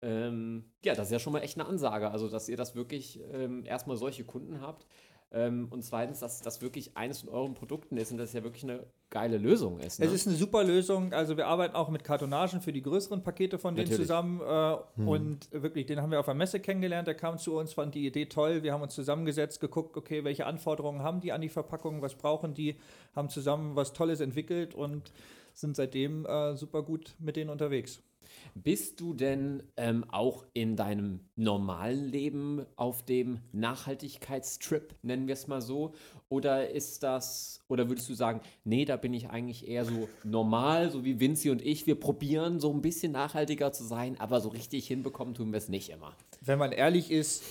[0.01, 2.11] Ähm, ja, das ist ja schon mal echt eine Ansage.
[2.11, 4.87] Also, dass ihr das wirklich ähm, erstmal solche Kunden habt.
[5.35, 8.64] Ähm, und zweitens, dass das wirklich eines von euren Produkten ist und das ja wirklich
[8.64, 9.99] eine geile Lösung ist.
[9.99, 10.07] Ne?
[10.07, 11.14] Es ist eine super Lösung.
[11.14, 14.07] Also wir arbeiten auch mit Kartonagen für die größeren Pakete von denen Natürlich.
[14.07, 14.40] zusammen.
[14.40, 15.09] Äh, hm.
[15.09, 17.09] Und wirklich, den haben wir auf der Messe kennengelernt.
[17.09, 18.62] Der kam zu uns, fand die Idee toll.
[18.62, 22.53] Wir haben uns zusammengesetzt, geguckt, okay, welche Anforderungen haben die an die Verpackung, was brauchen
[22.53, 22.77] die,
[23.16, 25.12] haben zusammen was Tolles entwickelt und
[25.55, 28.03] sind seitdem äh, super gut mit denen unterwegs.
[28.55, 35.47] Bist du denn ähm, auch in deinem normalen Leben auf dem Nachhaltigkeitstrip, nennen wir es
[35.47, 35.95] mal so?
[36.29, 40.91] Oder ist das, oder würdest du sagen, nee, da bin ich eigentlich eher so normal,
[40.91, 44.49] so wie Vinci und ich, wir probieren so ein bisschen nachhaltiger zu sein, aber so
[44.51, 46.15] richtig hinbekommen tun wir es nicht immer.
[46.41, 47.43] Wenn man ehrlich ist,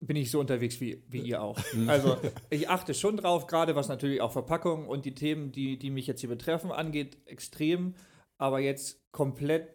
[0.00, 1.58] bin ich so unterwegs wie, wie ihr auch.
[1.86, 2.16] Also
[2.48, 6.06] ich achte schon drauf, gerade was natürlich auch Verpackung und die Themen, die, die mich
[6.06, 7.94] jetzt hier betreffen, angeht, extrem.
[8.38, 9.68] Aber jetzt komplett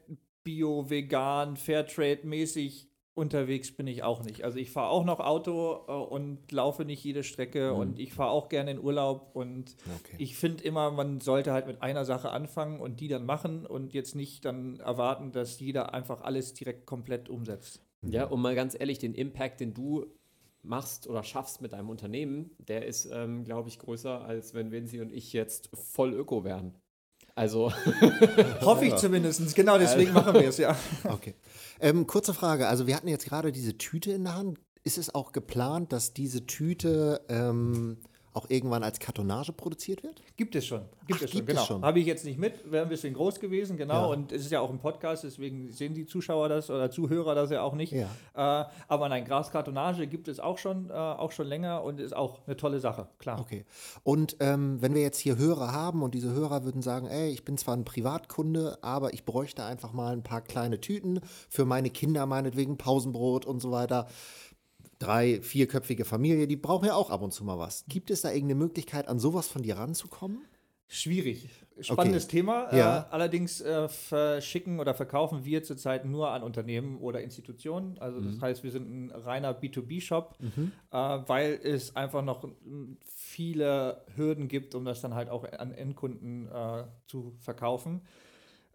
[0.44, 4.44] bio, vegan, Fairtrade-mäßig unterwegs bin ich auch nicht.
[4.44, 7.80] Also ich fahre auch noch Auto äh, und laufe nicht jede Strecke mhm.
[7.80, 10.16] und ich fahre auch gerne in Urlaub und okay.
[10.18, 13.94] ich finde immer, man sollte halt mit einer Sache anfangen und die dann machen und
[13.94, 17.85] jetzt nicht dann erwarten, dass jeder einfach alles direkt komplett umsetzt.
[18.10, 20.06] Ja, und mal ganz ehrlich, den Impact, den du
[20.62, 25.02] machst oder schaffst mit deinem Unternehmen, der ist, ähm, glaube ich, größer, als wenn Vinci
[25.02, 26.76] und ich jetzt voll Öko wären.
[27.36, 27.72] Also,
[28.62, 29.56] Hoffe ich zumindest.
[29.56, 30.78] Genau deswegen machen wir es, ja.
[31.04, 31.36] Okay.
[31.82, 32.68] Ähm, kurze Frage.
[32.68, 34.60] Also, wir hatten jetzt gerade diese Tüte in der Hand.
[34.84, 37.98] Ist es auch geplant, dass diese Tüte ähm,
[38.36, 40.22] auch irgendwann als Kartonage produziert wird?
[40.38, 40.82] Gibt es schon.
[41.08, 41.66] Gibt Ach, es schon, gibt es genau.
[41.66, 41.82] schon.
[41.84, 43.94] Habe ich jetzt nicht mit, wäre ein bisschen groß gewesen, genau.
[43.94, 44.06] Ja.
[44.06, 47.52] Und es ist ja auch ein Podcast, deswegen sehen die Zuschauer das oder Zuhörer das
[47.52, 47.94] ja auch nicht.
[47.94, 48.10] Ja.
[48.34, 52.40] Äh, aber nein, Graskartonage gibt es auch schon, äh, auch schon länger und ist auch
[52.46, 53.40] eine tolle Sache, klar.
[53.40, 53.66] Okay.
[54.04, 57.46] Und ähm, wenn wir jetzt hier Hörer haben und diese Hörer würden sagen, ey, ich
[57.46, 61.90] bin zwar ein Privatkunde, aber ich bräuchte einfach mal ein paar kleine Tüten für meine
[61.90, 64.08] Kinder, meinetwegen Pausenbrot und so weiter.
[65.06, 67.86] Drei, vierköpfige Familie, die brauchen ja auch ab und zu mal was.
[67.88, 70.40] Gibt es da irgendeine Möglichkeit, an sowas von dir ranzukommen?
[70.88, 71.50] Schwierig.
[71.82, 72.74] Spannendes Thema.
[72.74, 73.00] Ja.
[73.00, 77.98] Äh, allerdings äh, verschicken oder verkaufen wir zurzeit nur an Unternehmen oder Institutionen.
[77.98, 78.26] Also Mhm.
[78.32, 82.48] das heißt, wir sind ein reiner B2B-Shop, äh, weil es einfach noch
[83.04, 88.02] viele Hürden gibt, um das dann halt auch an Endkunden äh, zu verkaufen.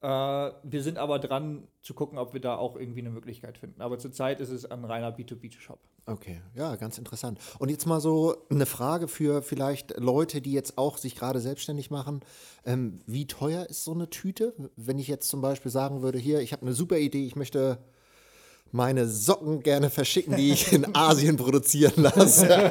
[0.03, 3.83] Äh, wir sind aber dran zu gucken, ob wir da auch irgendwie eine Möglichkeit finden.
[3.83, 5.79] Aber zurzeit ist es ein reiner B2B-Shop.
[6.07, 7.39] Okay, ja, ganz interessant.
[7.59, 11.91] Und jetzt mal so eine Frage für vielleicht Leute, die jetzt auch sich gerade selbstständig
[11.91, 12.21] machen.
[12.65, 14.55] Ähm, wie teuer ist so eine Tüte?
[14.77, 17.79] Wenn ich jetzt zum Beispiel sagen würde, hier, ich habe eine super Idee, ich möchte
[18.73, 22.47] meine Socken gerne verschicken, die ich in Asien produzieren lasse.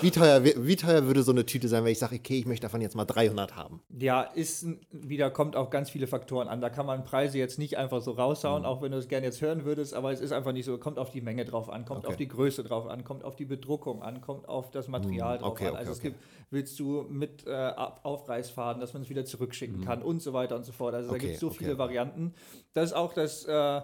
[0.00, 2.62] wie, teuer, wie teuer würde so eine Tüte sein, wenn ich sage, okay, ich möchte
[2.66, 3.80] davon jetzt mal 300 haben?
[3.96, 6.60] Ja, ist wieder, kommt auf ganz viele Faktoren an.
[6.60, 8.66] Da kann man Preise jetzt nicht einfach so raushauen, Mhm.
[8.68, 10.76] auch wenn du es gerne jetzt hören würdest, aber es ist einfach nicht so.
[10.78, 12.08] Kommt auf die Menge drauf an, kommt Okay.
[12.08, 15.48] auf die Größe drauf an, kommt auf die Bedruckung an, kommt auf das Material drauf
[15.48, 15.52] Mhm.
[15.52, 15.70] okay, an.
[15.72, 16.08] okay, Also es okay.
[16.10, 17.72] gibt, willst du mit äh,
[18.02, 20.94] Aufreißfaden, dass man es wieder zurückschicken kann und so weiter und so fort.
[20.94, 21.20] Also da Mhm.
[21.20, 22.34] Gibt es so viele Varianten.
[22.72, 23.44] Das ist auch das.
[23.44, 23.80] Äh,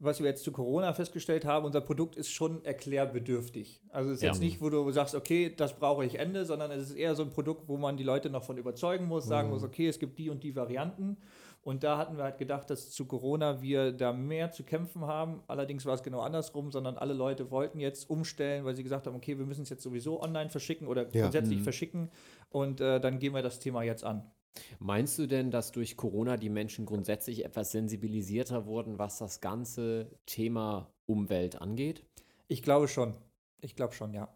[0.00, 3.80] was wir jetzt zu Corona festgestellt haben, unser Produkt ist schon erklärbedürftig.
[3.90, 4.28] Also es ist Ja.
[4.30, 7.22] jetzt nicht, wo du sagst, okay, das brauche ich Ende, sondern es ist eher so
[7.22, 10.18] ein Produkt, wo man die Leute noch von überzeugen muss, sagen muss, okay, es gibt
[10.18, 11.16] die und die Varianten.
[11.62, 15.42] Und da hatten wir halt gedacht, dass zu Corona wir da mehr zu kämpfen haben.
[15.48, 19.16] Allerdings war es genau andersrum, sondern alle Leute wollten jetzt umstellen, weil sie gesagt haben,
[19.16, 21.22] okay, wir müssen es jetzt sowieso online verschicken oder Ja.
[21.22, 22.10] grundsätzlich verschicken.
[22.50, 24.30] Und äh, dann gehen wir das Thema jetzt an.
[24.78, 30.10] Meinst du denn, dass durch Corona die Menschen grundsätzlich etwas sensibilisierter wurden, was das ganze
[30.26, 32.04] Thema Umwelt angeht?
[32.48, 33.14] Ich glaube schon.
[33.60, 34.34] Ich glaube schon, ja.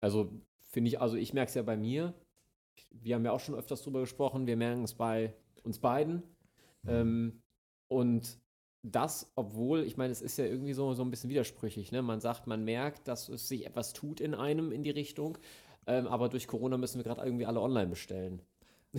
[0.00, 2.14] Also finde ich, also ich merke es ja bei mir.
[2.90, 4.46] Wir haben ja auch schon öfters drüber gesprochen.
[4.46, 6.22] Wir merken es bei uns beiden.
[6.86, 7.42] Ähm,
[7.88, 8.38] und
[8.82, 11.92] das, obwohl, ich meine, es ist ja irgendwie so, so ein bisschen widersprüchlich.
[11.92, 12.02] Ne?
[12.02, 15.38] Man sagt, man merkt, dass es sich etwas tut in einem in die Richtung.
[15.86, 18.42] Ähm, aber durch Corona müssen wir gerade irgendwie alle online bestellen.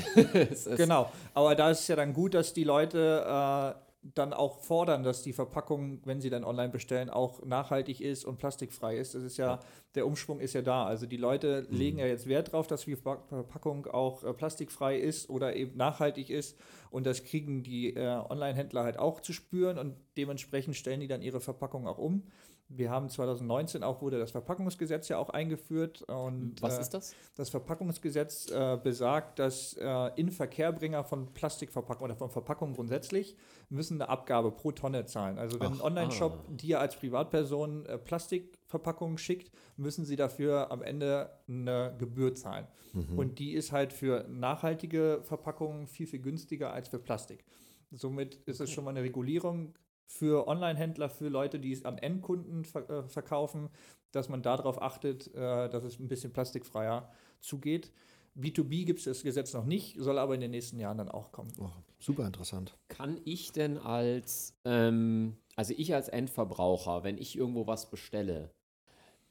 [0.77, 3.79] Genau, aber da ist es ja dann gut, dass die Leute äh,
[4.15, 8.37] dann auch fordern, dass die Verpackung, wenn sie dann online bestellen, auch nachhaltig ist und
[8.37, 9.13] plastikfrei ist.
[9.13, 9.59] Das ist ja,
[9.95, 10.85] der Umschwung ist ja da.
[10.85, 14.97] Also die Leute legen ja jetzt Wert drauf, dass die Verpa- Verpackung auch äh, plastikfrei
[14.97, 16.57] ist oder eben nachhaltig ist.
[16.91, 21.21] Und das kriegen die äh, Online-Händler halt auch zu spüren und dementsprechend stellen die dann
[21.21, 22.23] ihre Verpackung auch um.
[22.71, 26.03] Wir haben 2019 auch wurde das Verpackungsgesetz ja auch eingeführt.
[26.03, 27.15] Und, Was äh, ist das?
[27.35, 33.35] das Verpackungsgesetz äh, besagt, dass äh, Inverkehrbringer von Plastikverpackungen oder von Verpackungen grundsätzlich
[33.69, 35.39] müssen eine Abgabe pro Tonne zahlen.
[35.39, 36.51] Also wenn ein Ach, Online-Shop ah.
[36.51, 42.67] dir als Privatperson äh, Plastikverpackungen schickt, müssen sie dafür am Ende eine Gebühr zahlen.
[43.15, 47.45] Und die ist halt für nachhaltige Verpackungen viel, viel günstiger als für Plastik.
[47.91, 49.75] Somit ist es schon mal eine Regulierung
[50.09, 53.69] für Online-Händler, für Leute, die es an Endkunden ver äh, verkaufen,
[54.11, 57.91] dass man darauf achtet, äh, dass es ein bisschen plastikfreier zugeht.
[58.35, 61.31] B2B gibt es das Gesetz noch nicht, soll aber in den nächsten Jahren dann auch
[61.31, 61.51] kommen.
[61.59, 61.69] Oh,
[61.99, 62.75] super interessant.
[62.87, 68.51] Kann ich denn als, ähm, also ich als Endverbraucher, wenn ich irgendwo was bestelle,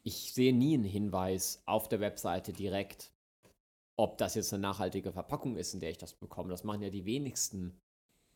[0.05, 3.13] ich sehe nie einen Hinweis auf der Webseite direkt,
[3.97, 6.51] ob das jetzt eine nachhaltige Verpackung ist, in der ich das bekomme.
[6.51, 7.81] Das machen ja die wenigsten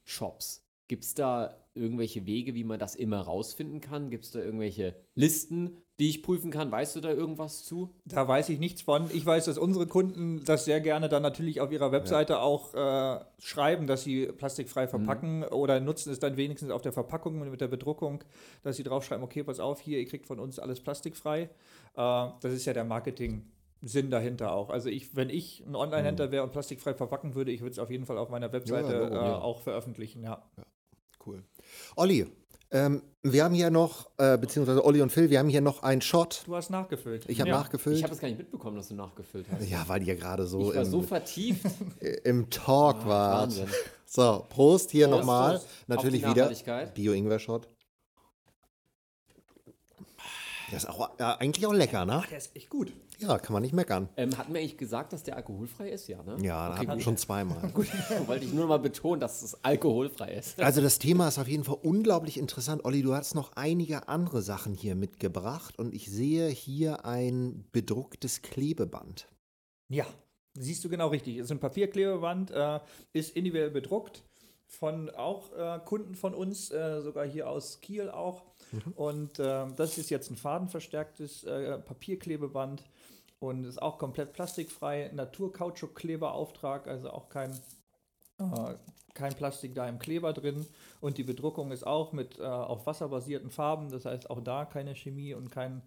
[0.02, 0.61] Shops.
[0.88, 4.10] Gibt es da irgendwelche Wege, wie man das immer rausfinden kann?
[4.10, 6.70] Gibt es da irgendwelche Listen, die ich prüfen kann?
[6.70, 7.94] Weißt du da irgendwas zu?
[8.04, 9.08] Da weiß ich nichts von.
[9.12, 13.24] Ich weiß, dass unsere Kunden das sehr gerne dann natürlich auf ihrer Webseite auch äh,
[13.38, 17.68] schreiben, dass sie plastikfrei verpacken oder nutzen es dann wenigstens auf der Verpackung mit der
[17.68, 18.22] Bedruckung,
[18.62, 21.42] dass sie draufschreiben, okay, pass auf, hier, ihr kriegt von uns alles plastikfrei.
[21.42, 21.48] Äh,
[21.96, 23.50] das ist ja der Marketing.
[23.82, 24.70] Sinn dahinter auch.
[24.70, 27.90] Also ich, wenn ich ein Online-Händler wäre und plastikfrei verpacken würde, ich würde es auf
[27.90, 29.38] jeden Fall auf meiner Webseite äh, ja.
[29.38, 30.42] auch veröffentlichen, ja.
[31.24, 31.42] Cool.
[31.96, 32.26] Olli,
[32.70, 36.00] ähm, wir haben hier noch, äh, beziehungsweise Olli und Phil, wir haben hier noch einen
[36.00, 36.42] Shot.
[36.46, 37.24] Du hast nachgefüllt.
[37.28, 37.58] Ich habe ja.
[37.58, 37.98] nachgefüllt.
[37.98, 39.68] Ich habe es gar nicht mitbekommen, dass du nachgefüllt hast.
[39.68, 41.66] ja, weil ihr gerade so, ich war im, so vertieft.
[42.24, 43.42] im Talk wart.
[43.42, 43.68] Wahnsinn.
[44.06, 45.60] So, Prost hier nochmal.
[45.86, 46.50] Natürlich wieder.
[46.94, 47.68] Bio-Ingwer-Shot.
[50.70, 52.22] Das ist auch, ja, eigentlich auch lecker, ne?
[52.30, 52.92] Der ist echt gut.
[53.22, 54.08] Ja, kann man nicht meckern.
[54.16, 56.08] Ähm, hatten wir eigentlich gesagt, dass der alkoholfrei ist?
[56.08, 56.36] Ja, ne?
[56.42, 57.02] Ja, okay, hatten wir gut.
[57.04, 57.62] schon zweimal.
[58.26, 60.60] Wollte ich nur mal betonen, dass es alkoholfrei ist.
[60.60, 62.84] Also das Thema ist auf jeden Fall unglaublich interessant.
[62.84, 68.42] Olli, du hast noch einige andere Sachen hier mitgebracht und ich sehe hier ein bedrucktes
[68.42, 69.28] Klebeband.
[69.88, 70.06] Ja,
[70.54, 71.36] siehst du genau richtig.
[71.36, 72.80] Es ist ein Papierklebeband, äh,
[73.12, 74.24] ist individuell bedruckt
[74.72, 78.42] von auch äh, Kunden von uns, äh, sogar hier aus Kiel auch.
[78.96, 82.82] Und äh, das ist jetzt ein fadenverstärktes äh, Papierklebeband
[83.42, 85.10] und ist auch komplett plastikfrei.
[85.12, 87.50] Naturkautschukkleberauftrag, also auch kein,
[88.38, 88.74] äh,
[89.14, 90.64] kein Plastik da im Kleber drin.
[91.00, 94.94] Und die Bedruckung ist auch mit äh, auf wasserbasierten Farben, das heißt auch da keine
[94.94, 95.82] Chemie und kein,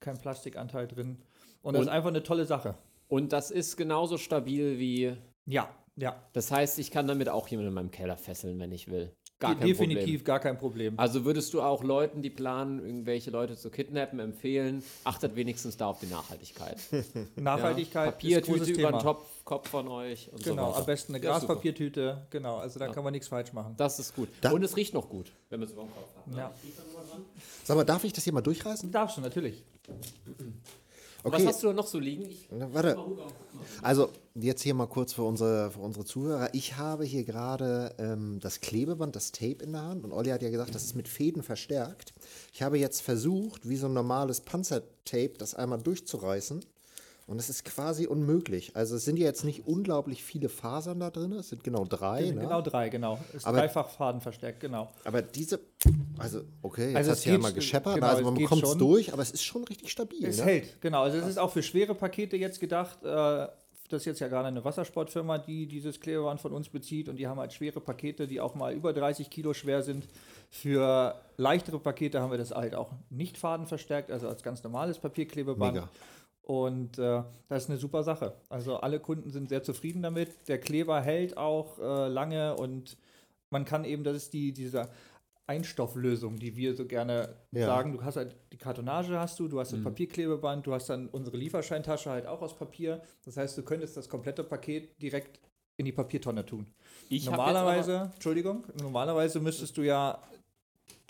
[0.00, 1.22] kein Plastikanteil drin.
[1.62, 2.74] Und das Und- ist einfach eine tolle Sache.
[3.06, 5.14] Und das ist genauso stabil wie.
[5.44, 6.16] Ja, ja.
[6.32, 9.14] Das heißt, ich kann damit auch jemanden in meinem Keller fesseln, wenn ich will.
[9.40, 10.24] Gar kein Definitiv Problem.
[10.24, 10.94] gar kein Problem.
[10.98, 15.86] Also würdest du auch Leuten, die planen, irgendwelche Leute zu kidnappen, empfehlen, achtet wenigstens da
[15.88, 16.76] auf die Nachhaltigkeit.
[17.36, 18.10] Nachhaltigkeit ja?
[18.40, 19.00] Papiertüte über den.
[19.00, 20.78] Topf, Kopf von euch und Genau, so weiter.
[20.80, 21.32] am besten eine Ja.
[21.32, 22.26] Graspapiertüte.
[22.30, 23.74] Genau, also da kann man nichts falsch machen.
[23.76, 24.28] Das ist gut.
[24.40, 26.26] Da- und es riecht noch gut, wenn man es über den Kopf hat.
[26.28, 26.36] ne?
[26.38, 26.52] Ja.
[27.64, 28.90] Sag mal, darf ich das hier mal durchreißen?
[28.92, 29.64] Darfst du natürlich.
[31.24, 32.28] Was hast du da noch so liegen?
[32.28, 32.98] Ich, Na, Warte.
[33.82, 36.50] Also, jetzt hier mal kurz für unsere, für unsere Zuhörer.
[36.52, 40.04] Ich habe hier gerade ähm, das Klebeband, das Tape in der Hand.
[40.04, 42.12] Und Olli hat ja gesagt, das ist mit Fäden verstärkt.
[42.52, 46.64] Ich habe jetzt versucht, wie so ein normales Panzertape, das einmal durchzureißen.
[47.26, 48.76] Und es ist quasi unmöglich.
[48.76, 51.32] Also, es sind ja jetzt nicht unglaublich viele Fasern da drin.
[51.32, 52.30] Es sind genau drei.
[52.30, 52.42] Ne?
[52.42, 53.18] Genau drei, genau.
[53.32, 54.90] Ist Aber- dreifach Faden verstärkt, genau.
[55.04, 55.60] Aber diese.
[56.18, 57.94] Also, okay, jetzt Also hat es es ja mal gescheppert.
[57.94, 60.24] genau, also, man bekommt es durch, aber es ist schon richtig stabil.
[60.26, 60.44] Es ne?
[60.44, 61.02] hält, genau.
[61.02, 63.02] Also es ist auch für schwere Pakete jetzt gedacht.
[63.02, 63.48] Äh,
[63.90, 67.26] das ist jetzt ja gerade eine Wassersportfirma, die dieses Klebeband von uns bezieht und die
[67.26, 70.06] haben halt schwere Pakete, die auch mal über 30 Kilo schwer sind.
[70.50, 75.74] Für leichtere Pakete haben wir das halt auch nicht fadenverstärkt, also als ganz normales Papierklebeband.
[75.74, 75.88] Mega.
[76.46, 78.34] Und äh, das ist eine super Sache.
[78.50, 80.46] Also alle Kunden sind sehr zufrieden damit.
[80.46, 82.98] Der Kleber hält auch äh, lange und
[83.50, 84.88] man kann eben, das ist die, diese
[85.46, 87.66] Einstofflösung, die wir so gerne Ja.
[87.66, 87.92] sagen.
[87.92, 91.36] Du hast halt die Kartonage hast du, du hast das Papierklebeband, du hast dann unsere
[91.36, 93.02] Lieferscheintasche halt auch aus Papier.
[93.24, 95.40] Das heißt, du könntest das komplette Paket direkt
[95.76, 96.66] in die Papiertonne tun.
[97.08, 100.22] ich normalerweise, Entschuldigung, normalerweise müsstest du ja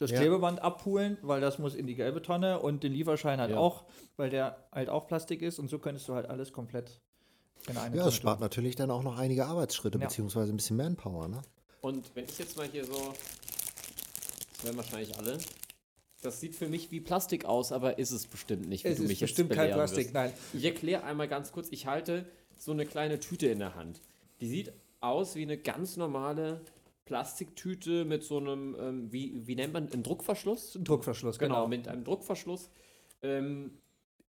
[0.04, 0.20] das Ja.
[0.20, 3.56] Klebeband abholen, weil das muss in die gelbe Tonne und den Lieferschein halt Ja.
[3.58, 3.84] auch,
[4.16, 7.00] weil der halt auch Plastik ist und so könntest du halt alles komplett
[7.68, 8.42] in eine Ja, Tonne es spart tun.
[8.44, 10.04] natürlich dann auch noch einige Arbeitsschritte, Ja.
[10.06, 11.42] beziehungsweise ein bisschen Manpower, ne?
[11.80, 13.12] Und wenn ich jetzt mal hier so.
[14.56, 15.38] Das werden wahrscheinlich alle.
[16.22, 19.02] Das sieht für mich wie Plastik aus, aber ist es bestimmt nicht, wie Es du
[19.02, 20.14] ist mich bestimmt jetzt kein belehren Plastik, wirst.
[20.14, 20.32] nein.
[20.54, 21.68] Ich erkläre einmal ganz kurz.
[21.70, 22.24] Ich halte
[22.58, 24.00] so eine kleine Tüte in der Hand.
[24.40, 26.62] Die sieht aus wie eine ganz normale
[27.04, 30.78] Plastiktüte mit so einem, ähm, wie, wie nennt man, einen Druckverschluss?
[30.82, 31.68] Druckverschluss, Genau, genau.
[31.68, 32.70] mit einem Druckverschluss.
[33.22, 33.78] Ähm,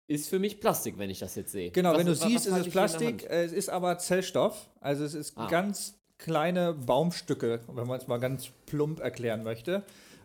[0.07, 1.71] ist für mich Plastik, wenn ich das jetzt sehe.
[1.71, 4.71] Genau, Was- wenn du was- siehst, was ist es Plastik, äh, es ist aber Zellstoff.
[4.81, 5.49] Also es ist Ah.
[5.49, 9.83] ganz kleine Baumstücke, wenn man es mal ganz plump erklären möchte.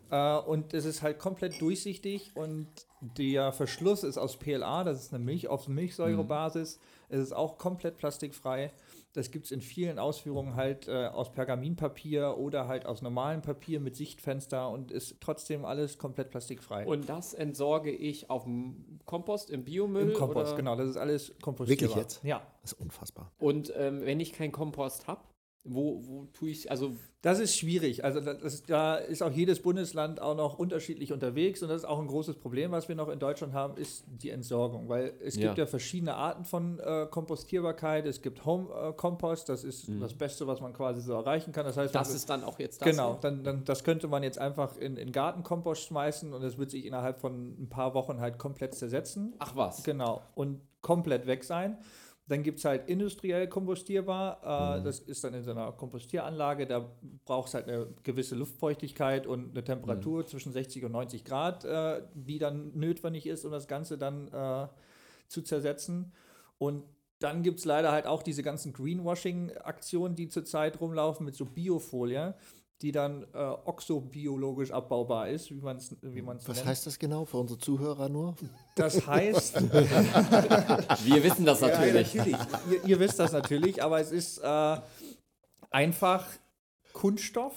[0.10, 2.68] Äh, und es ist halt komplett durchsichtig und
[3.02, 6.80] der Verschluss ist aus PLA, das ist eine Milch auf Milchsäurebasis.
[7.10, 8.72] Es ist auch komplett plastikfrei.
[9.14, 13.80] Das gibt es in vielen Ausführungen halt äh, aus Pergaminpapier oder halt aus normalem Papier
[13.80, 16.88] mit Sichtfenster und ist trotzdem alles komplett plastikfrei.
[16.88, 20.10] Und das entsorge ich auf dem Kompost, im Biomüll?
[20.10, 20.58] Im Kompost, oder?
[20.58, 21.90] genau, das ist alles kompostierbar.
[21.90, 22.24] Wirklich jetzt?
[22.24, 22.42] Ja.
[22.64, 23.32] Das ist unfassbar.
[23.38, 25.22] Und ähm, wenn ich keinen Kompost habe,
[25.66, 28.04] wo, wo tue ich, also Das ist schwierig.
[28.04, 32.00] Also das da ist auch jedes Bundesland auch noch unterschiedlich unterwegs und das ist auch
[32.00, 35.44] ein großes Problem, was wir noch in Deutschland haben, ist die Entsorgung, weil es Ja.
[35.48, 38.06] gibt ja verschiedene Arten von äh, Kompostierbarkeit.
[38.06, 41.66] Es gibt Home äh, Compost, das ist das Beste, was man quasi so erreichen kann.
[41.66, 41.98] Das heißt, Mhm.
[41.98, 42.90] das man- ist dann auch jetzt das.
[42.90, 43.20] Genau, hier?
[43.22, 46.86] dann, dann das könnte man jetzt einfach in, in Gartenkompost schmeißen und es wird sich
[46.86, 49.34] innerhalb von ein paar Wochen halt komplett zersetzen.
[49.40, 49.84] Ach was.
[49.84, 51.78] Genau, und komplett weg sein.
[52.28, 54.78] Dann gibt es halt industriell kompostierbar.
[54.80, 56.66] Äh, Das ist dann in so einer Kompostieranlage.
[56.66, 56.90] Da
[57.26, 62.02] braucht es halt eine gewisse Luftfeuchtigkeit und eine Temperatur zwischen 60 und 90 Grad, äh,
[62.14, 64.68] die dann notwendig ist, um das Ganze dann äh,
[65.28, 66.14] zu zersetzen.
[66.58, 66.84] Und
[67.20, 72.36] dann gibt es leider halt auch diese ganzen Greenwashing-Aktionen, die zurzeit rumlaufen mit so Biofolie,
[72.84, 76.68] die dann äh, oxobiologisch abbaubar ist, wie man es wie man's Was nennt.
[76.68, 78.36] heißt das genau für unsere Zuhörer nur?
[78.76, 79.56] Das heißt,
[81.06, 82.14] Wir wissen das natürlich.
[82.14, 82.40] Ja, natürlich.
[82.70, 84.78] Ihr, ihr wisst das natürlich, aber es ist äh,
[85.72, 86.26] einfach
[86.94, 87.54] Kunststoff,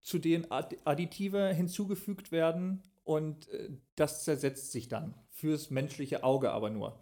[0.00, 6.50] zu dem Ad- Additive hinzugefügt werden und äh, das zersetzt sich dann fürs menschliche Auge
[6.50, 6.98] aber nur.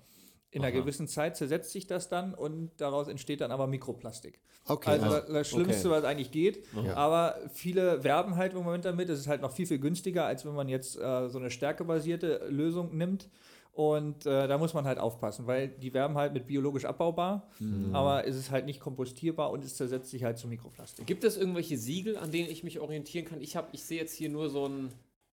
[0.52, 0.80] In einer Aha.
[0.80, 4.40] gewissen Zeit zersetzt sich das dann und daraus entsteht dann aber Mikroplastik.
[4.66, 4.90] Okay.
[4.90, 5.98] Also also, das, Schlimmste, okay.
[5.98, 6.64] was eigentlich geht.
[6.84, 6.94] Ja.
[6.96, 9.08] Aber viele werben halt im Moment damit.
[9.08, 12.46] Es ist halt noch viel, viel günstiger, als wenn man jetzt äh, so eine stärkebasierte
[12.48, 13.28] Lösung nimmt.
[13.72, 17.94] Und äh, da muss man halt aufpassen, weil die werben halt mit biologisch abbaubar, Mhm.
[17.94, 21.06] aber es ist halt nicht kompostierbar und es zersetzt sich halt zu Mikroplastik.
[21.06, 23.40] Gibt es irgendwelche Siegel, an denen ich mich orientieren kann?
[23.40, 24.92] Ich, hab- ich sehe jetzt hier nur so ein,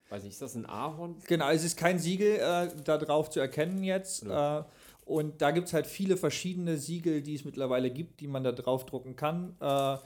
[0.09, 1.17] weiß nicht, ist das ein Ahorn?
[1.29, 4.25] Genau, es ist kein Siegel äh, da drauf zu erkennen jetzt.
[4.25, 4.63] Äh,
[5.05, 8.53] und da gibt es halt viele verschiedene Siegel, die es mittlerweile gibt, die man da
[8.53, 9.57] drauf drucken kann.
[9.61, 9.99] Äh,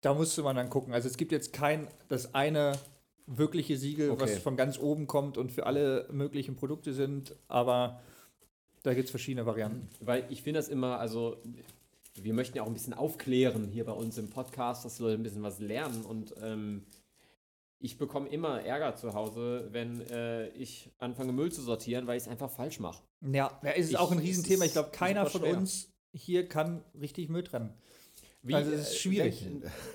[0.00, 0.92] da musste man dann gucken.
[0.92, 2.72] Also es gibt jetzt kein, das eine
[3.26, 4.22] wirkliche Siegel, Okay.
[4.22, 8.00] was von ganz oben kommt und für alle möglichen Produkte sind, aber
[8.82, 9.88] da gibt es verschiedene Varianten.
[10.00, 11.36] Weil ich finde das immer, also
[12.14, 15.14] wir möchten ja auch ein bisschen aufklären hier bei uns im Podcast, dass die Leute
[15.20, 16.84] ein bisschen was lernen und ähm,
[17.82, 22.22] ich bekomme immer Ärger zu Hause, wenn äh, ich anfange Müll zu sortieren, weil ich
[22.22, 23.02] es einfach falsch mache.
[23.20, 24.64] Ja, ja es ist Ich- auch ein es Riesenthema.
[24.64, 25.56] Ich glaube, keiner von schwer.
[25.56, 27.74] uns hier kann richtig Müll trennen.
[28.42, 29.46] Wie, Also, es ist äh, schwierig.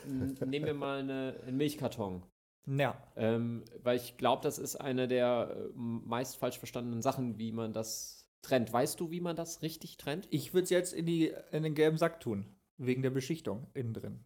[0.05, 2.23] wenn- Nehmen wir mal eine, einen Milchkarton.
[2.69, 7.53] Ja, Ähm, weil ich glaube, das ist eine der äh, meist falsch verstandenen Sachen, wie
[7.53, 8.73] man das trennt.
[8.73, 10.27] Weißt du, wie man das richtig trennt?
[10.31, 12.45] ich würde es jetzt in, die, in den gelben Sack tun,
[12.77, 14.25] wegen der Beschichtung innen drin.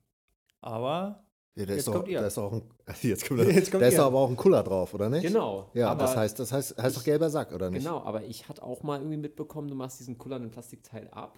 [0.60, 1.24] Aber
[1.56, 2.20] ja, da jetzt doch, kommt ihr.
[2.22, 2.64] da ist auch ein,
[3.02, 4.04] jetzt kommt, Jetzt kommt da ist ihr.
[4.04, 5.24] aber auch ein Kuller drauf, oder nicht?
[5.24, 5.70] Genau.
[5.74, 7.84] Ja, das heißt, das heißt, heißt doch gelber Sack, oder nicht?
[7.84, 11.38] Genau, aber ich hatte auch mal irgendwie mitbekommen, du machst diesen kullernden Plastikteil ab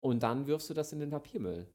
[0.00, 1.68] und dann wirfst du das in den Papiermüll.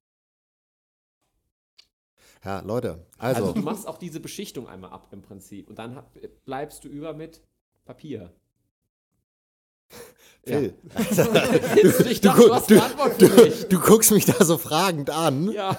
[2.44, 6.02] Ja, Leute, Also, also, du machst auch diese Beschichtung einmal ab im Prinzip und dann
[6.44, 7.41] bleibst du über mit
[7.86, 8.34] Papier.
[10.44, 10.74] Phil,
[13.70, 15.52] du, guckst mich da so fragend an.
[15.52, 15.78] Ja.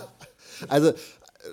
[0.69, 0.93] Also,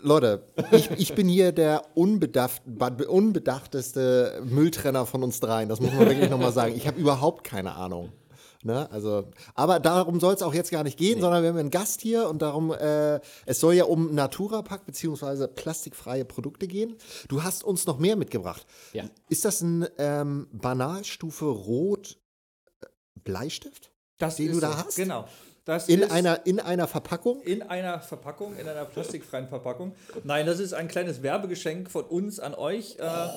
[0.01, 2.61] Leute, ich, ich bin hier der unbedacht,
[3.07, 5.69] unbedachteste Mülltrenner von uns dreien.
[5.69, 6.75] Das muss man wirklich nochmal sagen.
[6.75, 8.11] Ich habe überhaupt keine Ahnung.
[8.61, 8.91] Ne?
[8.91, 12.01] Also, aber darum soll es auch jetzt gar nicht gehen, sondern wir haben einen Gast
[12.01, 15.47] hier und darum, äh, es soll ja um Naturapack bzw.
[15.47, 16.97] plastikfreie Produkte gehen.
[17.29, 18.65] Du hast uns noch mehr mitgebracht.
[18.91, 19.05] Ja.
[19.29, 22.17] Ist das ein ähm, Banalstufe Rot
[22.81, 22.87] äh,
[23.23, 23.91] Bleistift?
[24.19, 24.77] das Den du da so.
[24.77, 24.95] hast?
[24.97, 25.25] Genau.
[25.69, 27.43] Das In ist einer, in einer Verpackung?
[27.43, 29.93] in einer Verpackung, in einer plastikfreien Verpackung.
[30.23, 32.97] Nein, das ist ein kleines Werbegeschenk von uns an euch.
[32.97, 33.27] Äh,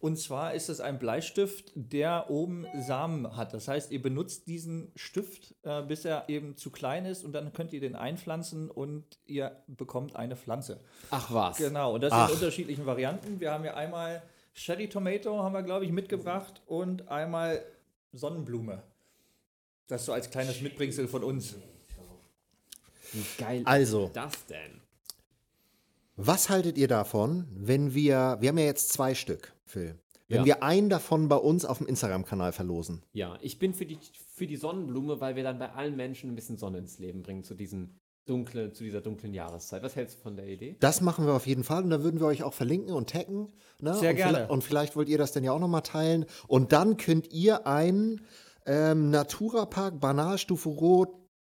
[0.00, 3.52] und zwar ist es ein Bleistift, der oben Samen hat.
[3.52, 7.52] Das heißt, ihr benutzt diesen Stift, äh, bis er eben zu klein ist und dann
[7.52, 10.80] könnt ihr den einpflanzen und ihr bekommt eine Pflanze.
[11.10, 11.58] Ach was.
[11.58, 12.30] Genau, und das Ach.
[12.30, 13.38] in unterschiedlichen Varianten.
[13.38, 14.22] Wir haben ja einmal
[14.54, 17.62] Shelly Tomato, haben wir, glaube ich, mitgebracht und einmal
[18.14, 18.82] Sonnenblume.
[19.88, 21.54] Das so als kleines Mitbringsel von uns.
[23.12, 24.06] Wie geil Also.
[24.06, 24.80] ist das denn?
[26.16, 29.98] Was haltet ihr davon, wenn wir, wir haben ja jetzt zwei Stück, Phil,
[30.28, 30.44] wenn Ja.
[30.44, 33.02] wir einen davon bei uns auf dem Instagram-Kanal verlosen?
[33.12, 33.98] Ja, ich bin für die,
[34.34, 37.42] für die Sonnenblume, weil wir dann bei allen Menschen ein bisschen Sonne ins Leben bringen
[37.44, 39.82] zu diesen dunklen, zu dieser dunklen Jahreszeit.
[39.82, 40.76] Was hältst du von der Idee?
[40.80, 43.48] Das machen wir auf jeden Fall und da würden wir euch auch verlinken und taggen.
[43.80, 43.94] Ne?
[43.94, 44.32] Sehr und gerne.
[44.36, 46.26] vielleicht- Und vielleicht wollt ihr das dann ja auch nochmal teilen.
[46.46, 48.20] Und dann könnt ihr einen
[48.64, 51.08] ähm, Natura Park Banalstufe Rot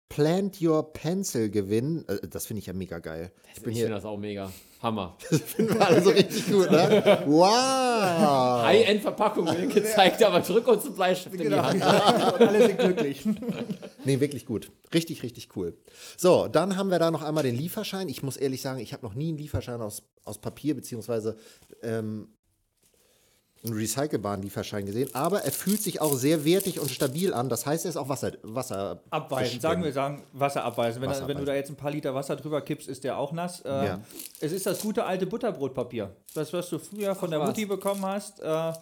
[0.09, 2.05] Plant Your Pencil gewinnen.
[2.07, 3.31] Äh, das finde ich ja mega geil.
[3.55, 4.51] Ich bin ich hier, finde das auch mega.
[4.81, 5.15] Hammer.
[5.19, 7.23] finden wir alle so richtig gut, ne?
[7.25, 8.63] Wow!
[8.63, 11.75] High-End-Verpackung wird gezeigt, aber drück uns einen Bleistift in die Hand.
[11.75, 13.25] und alle sind glücklich.
[14.05, 14.69] Nee, wirklich gut.
[14.93, 15.77] Richtig, richtig cool.
[16.17, 18.09] So, dann haben wir da noch einmal den Lieferschein.
[18.09, 21.37] Ich muss ehrlich sagen, ich habe noch nie einen Lieferschein aus, aus Papier beziehungsweise
[21.81, 22.27] ähm,
[23.63, 25.09] einen recycelbaren Lieferschein gesehen.
[25.13, 27.49] Aber er fühlt sich auch sehr wertig und stabil an.
[27.49, 31.01] Das heißt, er ist auch Wasser, Wasser Abweisen, sagen wir sagen, Wasser abweisen.
[31.01, 33.31] Wenn, Wasser wenn du da jetzt ein paar Liter Wasser drüber kippst, ist der auch
[33.31, 33.61] nass.
[33.61, 34.01] Äh, Ja.
[34.41, 36.13] Es ist das gute alte Butterbrotpapier.
[36.33, 37.47] Das, was du früher von der was.
[37.47, 38.41] Mutti bekommen hast.
[38.41, 38.73] Äh,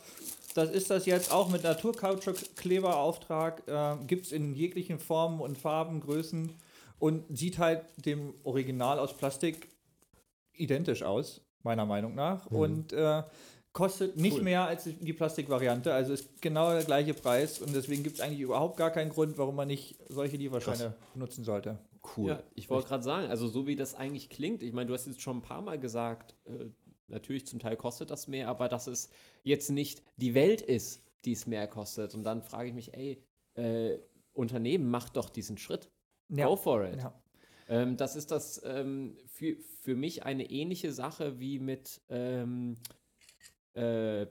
[0.53, 3.67] das ist das jetzt auch mit Naturkautschuk-Kleberauftrag.
[3.67, 6.51] Äh, Gibt es in jeglichen Formen und Farben, Größen
[6.99, 9.69] und sieht halt dem Original aus Plastik
[10.53, 12.45] identisch aus, meiner Meinung nach.
[12.47, 13.23] Und äh,
[13.73, 14.43] kostet nicht Cool.
[14.43, 15.93] mehr als die Plastikvariante.
[15.93, 17.59] Also ist genau der gleiche Preis.
[17.59, 21.43] Und deswegen gibt es eigentlich überhaupt gar keinen Grund, warum man nicht solche Lieferscheine nutzen
[21.43, 21.77] sollte.
[22.17, 22.29] cool.
[22.31, 25.05] Ja, ich wollte gerade sagen, also so wie das eigentlich klingt, ich meine, du hast
[25.07, 26.65] jetzt schon ein paar Mal gesagt, äh,
[27.07, 29.09] natürlich zum Teil kostet das mehr, aber dass es
[29.43, 32.13] jetzt nicht die Welt ist, die es mehr kostet.
[32.15, 33.99] Und dann frage ich mich, ey, äh,
[34.33, 35.89] Unternehmen, macht doch diesen Schritt.
[36.29, 36.47] Ja.
[36.47, 36.97] Go for it.
[36.97, 37.13] Ja.
[37.69, 42.77] Ähm, das ist das ähm, für, für mich eine ähnliche Sache wie mit, ähm,
[43.73, 44.27] äh,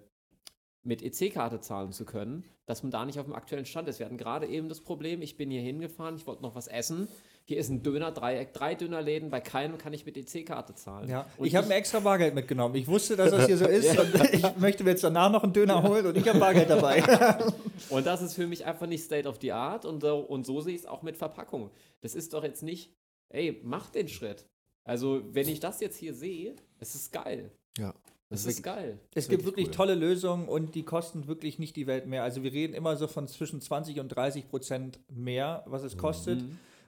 [0.82, 3.98] mit EC-Karte zahlen zu können, dass man da nicht auf dem aktuellen Stand ist.
[3.98, 7.08] Wir hatten gerade eben das Problem, ich bin hier hingefahren, ich wollte noch was essen
[7.44, 11.10] Hier ist ein Döner-Dreieck, drei Dönerläden, bei keinem kann ich mit EC-Karte zahlen.
[11.10, 12.74] Ja, Und ich habe mir extra Bargeld mitgenommen.
[12.76, 15.52] Ich wusste, dass das hier so ist und ich möchte mir jetzt danach noch einen
[15.52, 17.02] Döner holen und ich habe Bargeld dabei.
[17.88, 20.60] Und das ist für mich einfach nicht State of the Art und so, und so
[20.60, 21.70] sehe ich es auch mit Verpackung.
[22.02, 22.94] Das ist doch jetzt nicht,
[23.30, 24.46] ey, mach den Schritt.
[24.84, 27.50] Also, wenn ich das jetzt hier sehe, es ist geil.
[27.78, 27.94] Ja.
[28.32, 28.98] Es ist geil.
[29.12, 29.74] Es gibt wirklich wirklich cool.
[29.74, 32.22] tolle Lösungen und die kosten wirklich nicht die Welt mehr.
[32.22, 36.40] Also wir reden immer so von zwischen 20 und 30 Prozent mehr, was es kostet.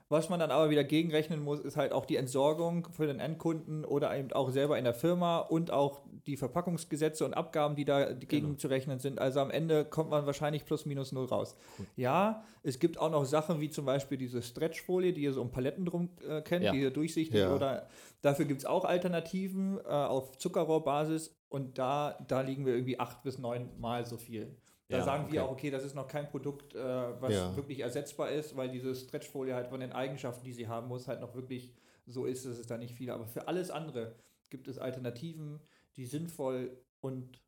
[0.09, 3.83] Was man dann aber wieder gegenrechnen muss, ist halt auch die Entsorgung für den Endkunden
[3.85, 8.11] oder eben auch selber in der Firma und auch die Verpackungsgesetze und Abgaben, die da
[8.13, 9.19] gegen zu rechnen sind.
[9.19, 11.55] Also am Ende kommt man wahrscheinlich plus minus null raus.
[11.95, 15.51] Ja, es gibt auch noch Sachen wie zum Beispiel diese Stretchfolie, die ihr so um
[15.51, 16.73] Paletten drum äh, kennt, Ja.
[16.73, 17.55] die ihr durchsichtig Ja.
[17.55, 17.87] oder
[18.21, 23.23] dafür gibt es auch Alternativen äh, auf Zuckerrohrbasis und da, da liegen wir irgendwie acht
[23.23, 24.55] bis neun Mal so viel.
[24.93, 25.49] Da Ja, sagen wir okay.
[25.49, 27.55] auch, okay, das ist noch kein Produkt, äh, was Ja.
[27.55, 31.19] wirklich ersetzbar ist, weil diese Stretchfolie halt von den Eigenschaften, die sie haben muss, halt
[31.19, 31.73] noch wirklich
[32.05, 33.09] so ist, dass es da nicht viel.
[33.09, 34.15] Aber für alles andere
[34.49, 35.59] gibt es Alternativen,
[35.95, 37.39] die sinnvoll und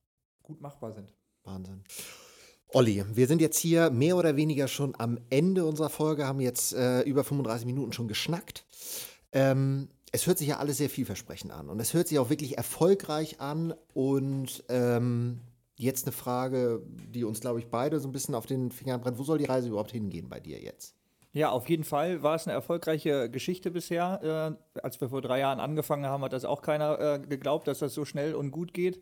[0.43, 1.13] gut machbar sind.
[1.43, 1.83] Wahnsinn.
[2.69, 6.73] Olli, wir sind jetzt hier mehr oder weniger schon am Ende unserer Folge, haben jetzt
[6.73, 8.65] äh, über 35 Minuten schon geschnackt.
[9.31, 12.57] Ähm, es hört sich ja alles sehr vielversprechend an und es hört sich auch wirklich
[12.57, 15.41] erfolgreich an und ähm,
[15.77, 19.17] jetzt eine Frage, die uns, glaube ich, beide so ein bisschen auf den Fingern brennt.
[19.17, 20.95] Wo soll die Reise überhaupt hingehen bei dir jetzt?
[21.35, 24.57] Ja, auf jeden Fall war es eine erfolgreiche Geschichte bisher.
[24.73, 27.79] Äh, als wir vor drei Jahren angefangen haben, hat das auch keiner äh, geglaubt, dass
[27.79, 29.01] das so schnell und gut geht.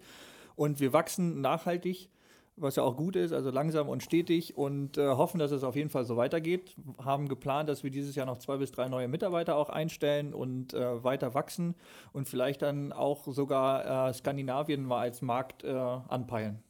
[0.56, 2.10] Und wir wachsen nachhaltig,
[2.56, 5.76] was ja auch gut ist, also langsam und stetig und äh, hoffen, dass es auf
[5.76, 6.76] jeden Fall so weitergeht.
[6.98, 10.74] Haben geplant, dass wir dieses Jahr noch zwei bis drei neue Mitarbeiter auch einstellen und
[10.74, 11.76] äh, weiter wachsen
[12.14, 16.63] und vielleicht dann auch sogar äh, Skandinavien mal als Markt äh, anpeilen.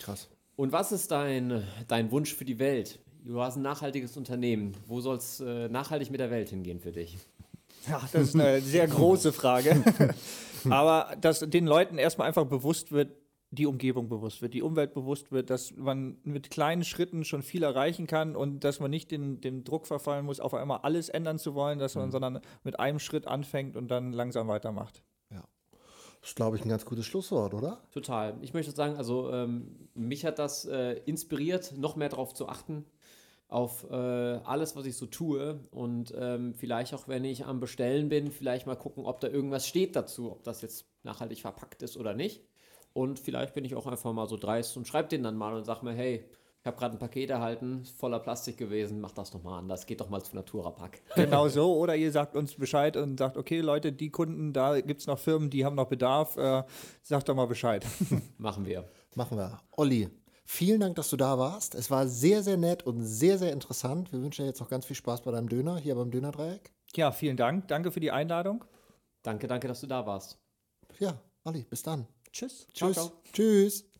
[0.00, 0.28] Krass.
[0.56, 2.98] Und was ist dein, dein Wunsch für die Welt?
[3.24, 4.74] Du hast ein nachhaltiges Unternehmen.
[4.86, 7.18] Wo soll es äh, nachhaltig mit der Welt hingehen für dich?
[7.88, 9.82] Ja, das ist eine sehr große Frage.
[10.70, 13.12] Aber dass den Leuten erstmal einfach bewusst wird,
[13.50, 17.62] die Umgebung bewusst wird, die Umwelt bewusst wird, dass man mit kleinen Schritten schon viel
[17.62, 21.38] erreichen kann und dass man nicht den, dem Druck verfallen muss, auf einmal alles ändern
[21.38, 25.02] zu wollen, dass man, sondern mit einem Schritt anfängt und dann langsam weitermacht.
[26.20, 27.82] Das ist, glaube ich, ein ganz gutes Schlusswort, oder?
[27.92, 28.36] Total.
[28.42, 32.84] Ich möchte sagen, also ähm, mich hat das äh, inspiriert, noch mehr darauf zu achten,
[33.48, 35.60] auf äh, alles, was ich so tue.
[35.70, 39.66] Und ähm, vielleicht auch, wenn ich am Bestellen bin, vielleicht mal gucken, ob da irgendwas
[39.66, 42.42] steht dazu, ob das jetzt nachhaltig verpackt ist oder nicht.
[42.92, 45.64] Und vielleicht bin ich auch einfach mal so dreist und schreibe den dann mal und
[45.64, 46.24] sag mir, hey,
[46.68, 50.08] habe gerade ein Paket erhalten, voller Plastik gewesen, mach das doch mal anders, geht doch
[50.08, 51.02] mal zu Natura Pack.
[51.16, 51.74] Genau so.
[51.76, 55.18] Oder ihr sagt uns Bescheid und sagt, okay, Leute, die Kunden, da gibt es noch
[55.18, 56.36] Firmen, die haben noch Bedarf.
[56.36, 56.62] Äh,
[57.02, 57.84] sagt doch mal Bescheid.
[58.38, 58.88] Machen wir.
[59.16, 59.58] Machen wir.
[59.72, 60.08] Olli,
[60.44, 61.74] vielen Dank, dass du da warst.
[61.74, 64.12] Es war sehr, sehr nett und sehr, sehr interessant.
[64.12, 66.72] Wir wünschen dir jetzt noch ganz viel Spaß bei deinem Döner hier beim Dönerdreieck.
[66.94, 67.68] Ja, vielen Dank.
[67.68, 68.64] Danke für die Einladung.
[69.22, 70.38] Danke, danke, dass du da warst.
[70.98, 72.06] Ja, Olli, bis dann.
[72.32, 72.66] Tschüss.
[72.72, 72.74] Tschüss.
[72.74, 73.22] Ciao, ciao.
[73.32, 73.97] Tschüss.